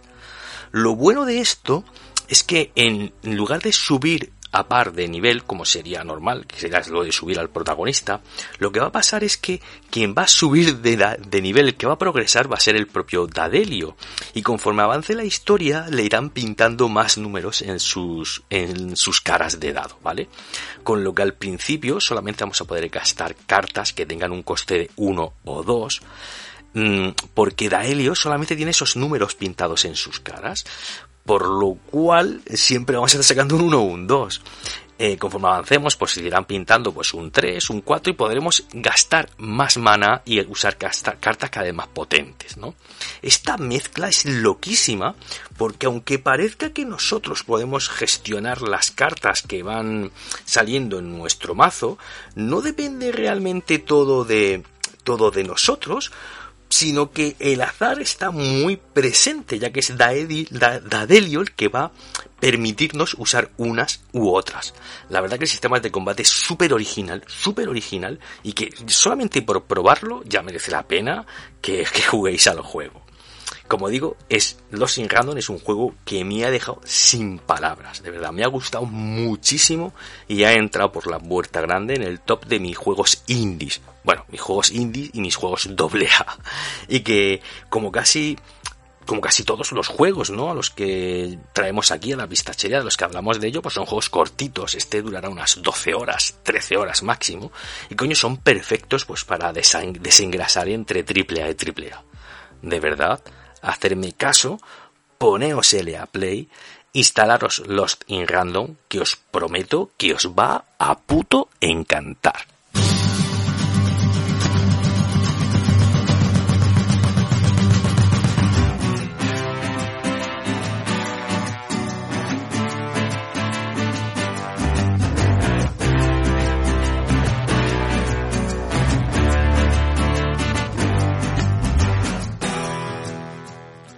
Lo 0.71 0.95
bueno 0.95 1.25
de 1.25 1.39
esto 1.39 1.83
es 2.27 2.43
que 2.43 2.71
en 2.75 3.11
lugar 3.23 3.61
de 3.61 3.73
subir 3.73 4.31
a 4.51 4.67
par 4.67 4.93
de 4.93 5.07
nivel, 5.07 5.43
como 5.43 5.65
sería 5.65 6.03
normal, 6.03 6.45
que 6.45 6.59
sería 6.59 6.81
lo 6.89 7.03
de 7.03 7.11
subir 7.11 7.39
al 7.39 7.49
protagonista, 7.49 8.21
lo 8.59 8.71
que 8.71 8.79
va 8.79 8.87
a 8.87 8.91
pasar 8.91 9.23
es 9.23 9.37
que 9.37 9.61
quien 9.89 10.13
va 10.17 10.23
a 10.23 10.27
subir 10.27 10.77
de, 10.77 11.17
de 11.19 11.41
nivel, 11.41 11.69
el 11.69 11.75
que 11.75 11.87
va 11.87 11.93
a 11.93 11.97
progresar, 11.97 12.51
va 12.51 12.57
a 12.57 12.59
ser 12.59 12.75
el 12.75 12.87
propio 12.87 13.27
Dadelio. 13.27 13.95
Y 14.33 14.41
conforme 14.41 14.83
avance 14.83 15.15
la 15.15 15.23
historia, 15.23 15.87
le 15.89 16.03
irán 16.03 16.29
pintando 16.29 16.89
más 16.89 17.17
números 17.17 17.61
en 17.61 17.79
sus, 17.79 18.43
en 18.49 18.95
sus 18.97 19.21
caras 19.21 19.59
de 19.59 19.73
dado, 19.73 19.97
¿vale? 20.03 20.27
Con 20.83 21.03
lo 21.03 21.13
que 21.15 21.21
al 21.21 21.33
principio 21.33 21.99
solamente 21.99 22.43
vamos 22.43 22.59
a 22.61 22.65
poder 22.65 22.89
gastar 22.89 23.35
cartas 23.45 23.93
que 23.93 24.05
tengan 24.05 24.31
un 24.31 24.43
coste 24.43 24.77
de 24.77 24.91
1 24.95 25.33
o 25.45 25.63
2 25.63 26.01
mm, 26.73 27.09
porque 27.33 27.69
Daelio 27.69 28.15
solamente 28.15 28.55
tiene 28.55 28.71
esos 28.71 28.95
números 28.95 29.35
pintados 29.35 29.85
en 29.85 29.95
sus 29.95 30.19
caras 30.19 30.65
por 31.25 31.47
lo 31.47 31.75
cual 31.89 32.41
siempre 32.53 32.95
vamos 32.95 33.11
a 33.11 33.19
estar 33.19 33.35
sacando 33.35 33.55
un 33.55 33.63
1 33.63 33.79
o 33.79 33.83
un 33.83 34.07
2. 34.07 34.41
Eh, 35.03 35.17
conforme 35.17 35.47
avancemos, 35.47 35.95
pues 35.95 36.15
irán 36.17 36.45
pintando 36.45 36.93
pues 36.93 37.15
un 37.15 37.31
3, 37.31 37.71
un 37.71 37.81
4 37.81 38.13
y 38.13 38.15
podremos 38.15 38.65
gastar 38.71 39.31
más 39.37 39.77
mana 39.77 40.21
y 40.25 40.39
usar 40.45 40.77
cartas 40.77 41.49
cada 41.49 41.65
vez 41.65 41.73
más 41.73 41.87
potentes, 41.87 42.55
¿no? 42.57 42.75
Esta 43.23 43.57
mezcla 43.57 44.09
es 44.09 44.25
loquísima 44.25 45.15
porque 45.57 45.87
aunque 45.87 46.19
parezca 46.19 46.69
que 46.69 46.85
nosotros 46.85 47.41
podemos 47.43 47.89
gestionar 47.89 48.61
las 48.61 48.91
cartas 48.91 49.41
que 49.41 49.63
van 49.63 50.11
saliendo 50.45 50.99
en 50.99 51.17
nuestro 51.17 51.55
mazo, 51.55 51.97
no 52.35 52.61
depende 52.61 53.11
realmente 53.11 53.79
todo 53.79 54.23
de 54.23 54.63
todo 55.03 55.31
de 55.31 55.43
nosotros, 55.43 56.11
sino 56.81 57.11
que 57.11 57.35
el 57.37 57.61
azar 57.61 58.01
está 58.01 58.31
muy 58.31 58.75
presente, 58.75 59.59
ya 59.59 59.71
que 59.71 59.81
es 59.81 59.95
Dadelio 59.95 61.41
el 61.41 61.51
que 61.51 61.67
va 61.67 61.83
a 61.83 61.91
permitirnos 62.39 63.15
usar 63.19 63.51
unas 63.57 64.01
u 64.13 64.31
otras. 64.31 64.73
La 65.07 65.21
verdad 65.21 65.37
que 65.37 65.43
el 65.43 65.49
sistema 65.51 65.79
de 65.79 65.91
combate 65.91 66.23
es 66.23 66.29
súper 66.29 66.73
original, 66.73 67.23
súper 67.27 67.69
original, 67.69 68.19
y 68.41 68.53
que 68.53 68.73
solamente 68.87 69.43
por 69.43 69.65
probarlo 69.65 70.23
ya 70.25 70.41
merece 70.41 70.71
la 70.71 70.81
pena 70.81 71.23
que, 71.61 71.85
que 71.93 72.01
juguéis 72.01 72.47
al 72.47 72.61
juego. 72.61 73.03
Como 73.71 73.87
digo, 73.87 74.17
es 74.27 74.57
Lost 74.71 74.97
in 74.97 75.07
Random 75.07 75.37
es 75.37 75.47
un 75.47 75.57
juego 75.57 75.95
que 76.03 76.25
me 76.25 76.43
ha 76.43 76.51
dejado 76.51 76.81
sin 76.83 77.39
palabras, 77.39 78.03
de 78.03 78.11
verdad, 78.11 78.33
me 78.33 78.43
ha 78.43 78.47
gustado 78.47 78.83
muchísimo 78.83 79.93
y 80.27 80.43
ha 80.43 80.51
entrado 80.51 80.91
por 80.91 81.07
la 81.07 81.19
puerta 81.19 81.61
grande 81.61 81.93
en 81.93 82.03
el 82.03 82.19
top 82.19 82.47
de 82.47 82.59
mis 82.59 82.75
juegos 82.75 83.23
indies. 83.27 83.79
Bueno, 84.03 84.25
mis 84.27 84.41
juegos 84.41 84.71
indies 84.71 85.11
y 85.13 85.21
mis 85.21 85.37
juegos 85.37 85.69
doble 85.73 86.09
A. 86.09 86.37
Y 86.89 86.99
que 86.99 87.41
como 87.69 87.93
casi 87.93 88.37
como 89.05 89.21
casi 89.21 89.45
todos 89.45 89.71
los 89.71 89.87
juegos, 89.87 90.31
¿no? 90.31 90.51
A 90.51 90.53
los 90.53 90.69
que 90.69 91.39
traemos 91.53 91.91
aquí 91.91 92.11
a 92.11 92.17
la 92.17 92.27
pistachería, 92.27 92.79
de 92.79 92.83
los 92.83 92.97
que 92.97 93.05
hablamos 93.05 93.39
de 93.39 93.47
ello, 93.47 93.61
pues 93.61 93.75
son 93.75 93.85
juegos 93.85 94.09
cortitos. 94.09 94.75
Este 94.75 95.01
durará 95.01 95.29
unas 95.29 95.61
12 95.61 95.93
horas, 95.93 96.35
13 96.43 96.75
horas 96.75 97.03
máximo. 97.03 97.53
Y 97.89 97.95
coño, 97.95 98.17
son 98.17 98.35
perfectos 98.35 99.05
pues 99.05 99.23
para 99.23 99.53
desengrasar 99.53 100.67
entre 100.67 101.05
triple 101.05 101.49
y 101.49 101.55
triple. 101.55 101.93
De 102.61 102.79
verdad, 102.81 103.21
hacerme 103.61 104.13
caso, 104.13 104.59
poneos 105.17 105.73
a 105.73 106.05
Play, 106.05 106.49
instalaros 106.93 107.63
Lost 107.65 108.03
in 108.07 108.27
Random, 108.27 108.75
que 108.87 108.99
os 108.99 109.15
prometo 109.15 109.91
que 109.97 110.13
os 110.13 110.27
va 110.27 110.65
a 110.77 110.97
puto 110.97 111.49
encantar. 111.61 112.50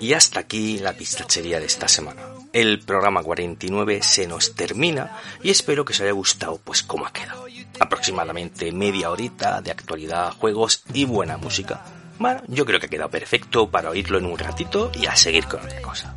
Y 0.04 0.12
hasta 0.12 0.42
aquí 0.42 0.80
la 0.80 0.92
pistachería 0.92 1.62
de 1.62 1.66
esta 1.66 1.88
semana. 1.88 2.24
El 2.52 2.82
programa 2.82 3.24
49 3.24 4.04
se 4.04 4.28
nos 4.28 4.54
termina 4.54 5.18
y 5.42 5.50
espero 5.50 5.86
que 5.86 5.94
os 5.94 6.02
haya 6.02 6.12
gustado 6.12 6.60
pues 6.62 6.84
cómo 6.84 7.06
ha 7.06 7.14
quedado. 7.14 7.46
Aproximadamente 7.80 8.74
media 8.74 9.10
horita 9.10 9.62
de 9.62 9.72
actualidad, 9.72 10.34
juegos 10.34 10.84
y 10.94 11.06
buena 11.06 11.38
música. 11.38 11.86
Bueno, 12.20 12.42
yo 12.50 12.66
creo 12.66 12.82
que 12.82 12.88
ha 12.88 12.90
quedado 12.90 13.10
perfecto 13.12 13.72
para 13.72 13.92
oírlo 13.92 14.18
en 14.18 14.26
un 14.26 14.38
ratito 14.38 14.92
y 14.94 15.06
a 15.06 15.16
seguir 15.16 15.46
con 15.46 15.62
otra 15.62 15.82
cosa. 15.82 16.14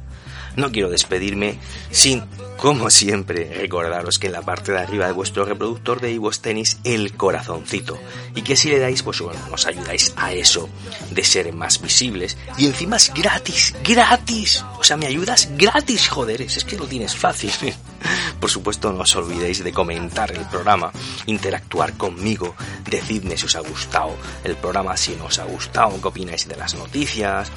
No 0.57 0.73
quiero 0.73 0.89
despedirme 0.91 1.59
sin, 1.91 2.25
como 2.57 2.89
siempre, 2.91 3.53
recordaros 3.55 4.19
que 4.19 4.29
en 4.29 4.33
la 4.33 4.43
parte 4.43 4.73
de 4.73 4.79
arriba 4.79 5.07
de 5.07 5.13
vuestro 5.13 5.45
reproductor 5.45 6.01
de 6.01 6.13
iVoox 6.13 6.41
tenéis 6.41 6.79
el 6.85 7.15
corazoncito 7.15 7.99
y 8.35 8.43
que 8.43 8.57
si 8.57 8.71
le 8.71 8.79
dais, 8.79 9.03
pues 9.03 9.21
bueno, 9.21 9.41
nos 9.51 9.67
ayudáis 9.67 10.15
a 10.17 10.33
eso 10.33 10.69
de 11.11 11.23
ser 11.25 11.53
más 11.53 11.81
visibles 11.81 12.39
y 12.57 12.67
encima 12.67 12.97
es 12.97 13.13
gratis, 13.13 13.75
gratis. 13.85 14.65
O 14.79 14.85
sea, 14.85 14.97
me 14.97 15.07
ayudas 15.07 15.49
gratis, 15.57 16.09
joder, 16.09 16.41
es 16.43 16.65
que 16.65 16.79
lo 16.79 16.87
tienes 16.87 17.15
fácil. 17.15 17.53
Por 18.41 18.51
supuesto, 18.51 18.93
no 18.93 19.03
os 19.03 19.17
olvidéis 19.17 19.63
de 19.63 19.73
comentar 19.73 20.31
el 20.31 20.45
programa, 20.47 20.93
interactuar 21.27 21.97
conmigo, 21.97 22.55
decidme 22.89 23.37
si 23.37 23.47
os 23.47 23.57
ha 23.57 23.61
gustado 23.61 24.15
el 24.45 24.57
programa, 24.57 24.97
si 24.97 25.15
no 25.17 25.27
os 25.27 25.39
ha 25.39 25.45
gustado, 25.45 26.01
qué 26.01 26.09
opináis 26.09 26.49
de 26.49 26.57
las 26.57 26.75
noticias, 26.75 27.51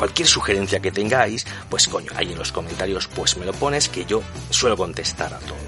cualquier 0.00 0.26
sugerencia 0.26 0.80
que 0.80 0.90
tengáis, 0.90 1.46
pues 1.68 1.86
coño, 1.86 2.10
ahí 2.16 2.32
en 2.32 2.38
los 2.38 2.52
comentarios 2.52 3.06
pues 3.06 3.36
me 3.36 3.44
lo 3.44 3.52
pones 3.52 3.90
que 3.90 4.06
yo 4.06 4.22
suelo 4.48 4.74
contestar 4.74 5.34
a 5.34 5.38
todo. 5.40 5.58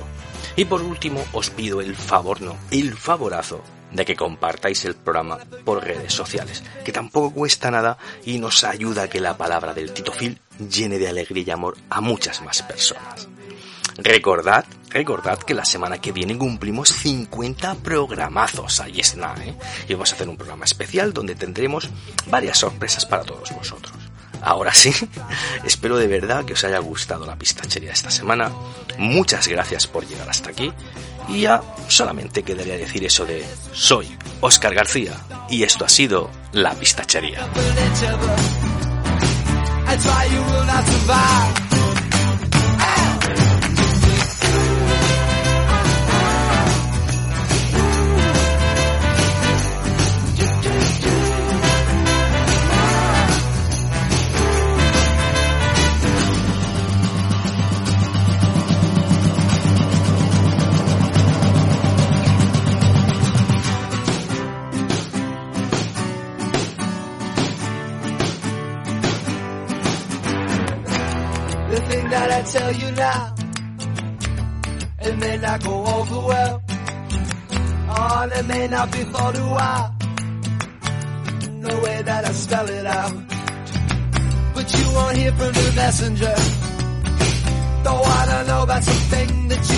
Y 0.57 0.65
por 0.65 0.81
último 0.81 1.23
os 1.35 1.51
pido 1.51 1.83
el 1.83 1.95
favor, 1.95 2.41
no, 2.41 2.57
el 2.71 2.97
favorazo 2.97 3.63
de 3.91 4.07
que 4.07 4.17
compartáis 4.17 4.87
el 4.87 4.95
programa 4.95 5.39
por 5.67 5.85
redes 5.85 6.15
sociales, 6.15 6.65
que 6.83 6.93
tampoco 6.93 7.35
cuesta 7.35 7.71
nada 7.71 7.99
y 8.25 8.39
nos 8.39 8.65
ayuda 8.65 9.03
a 9.03 9.11
que 9.11 9.21
la 9.21 9.37
palabra 9.37 9.75
del 9.75 9.93
Tito 9.93 10.13
Phil 10.13 10.41
llene 10.59 10.99
de 10.99 11.09
alegría 11.09 11.45
y 11.49 11.51
amor 11.51 11.77
a 11.91 12.01
muchas 12.01 12.41
más 12.41 12.63
personas. 12.63 13.29
Recordad, 13.99 14.65
recordad 14.89 15.41
que 15.41 15.53
la 15.53 15.67
semana 15.67 16.01
que 16.01 16.13
viene 16.13 16.39
cumplimos 16.39 16.89
50 16.89 17.75
programazos, 17.75 18.81
ahí 18.81 19.01
está, 19.01 19.35
¿eh? 19.45 19.55
Y 19.87 19.93
vamos 19.93 20.11
a 20.11 20.15
hacer 20.15 20.31
un 20.31 20.39
programa 20.39 20.65
especial 20.65 21.13
donde 21.13 21.35
tendremos 21.35 21.91
varias 22.29 22.57
sorpresas 22.57 23.05
para 23.05 23.25
todos 23.25 23.55
vosotros. 23.55 23.93
Ahora 24.43 24.75
sí, 24.75 24.93
espero 25.65 25.97
de 25.97 26.07
verdad 26.07 26.45
que 26.45 26.55
os 26.55 26.65
haya 26.65 26.79
gustado 26.79 27.25
la 27.25 27.37
pistachería 27.37 27.93
esta 27.93 28.11
semana. 28.11 28.51
Muchas 28.99 29.49
gracias 29.49 29.87
por 29.87 30.07
llegar 30.07 30.29
hasta 30.29 30.51
aquí. 30.51 30.73
Y 31.29 31.43
ya 31.43 31.63
solamente 31.89 32.43
quedaría 32.43 32.77
decir 32.77 33.05
eso 33.05 33.25
de 33.25 33.47
soy 33.73 34.19
Oscar 34.41 34.75
García 34.75 35.17
y 35.49 35.63
esto 35.63 35.85
ha 35.85 35.89
sido 35.89 36.31
La 36.53 36.75
Pistachería. 36.75 37.47
Tell 72.53 72.73
you 72.75 72.91
now, 72.93 73.35
it 75.01 75.17
may 75.19 75.37
not 75.39 75.65
go 75.65 75.87
over 75.87 76.21
well. 76.29 76.63
Oh, 77.89 78.29
it 78.31 78.47
may 78.47 78.69
not 78.69 78.93
be 78.93 78.99
thought 79.13 79.39
a 79.39 79.47
while. 79.57 79.89
No 81.67 81.81
way 81.81 82.03
that 82.03 82.27
I 82.27 82.33
spell 82.33 82.69
it 82.69 82.87
out. 82.87 83.15
But 84.55 84.67
you 84.77 84.85
won't 84.95 85.17
hear 85.17 85.33
from 85.33 85.53
the 85.61 85.73
messenger. 85.77 86.35
Though 87.85 88.03
I 88.19 88.27
Don't 88.27 88.47
know 88.47 88.63
about 88.65 88.83
something 88.85 89.49
that 89.49 89.71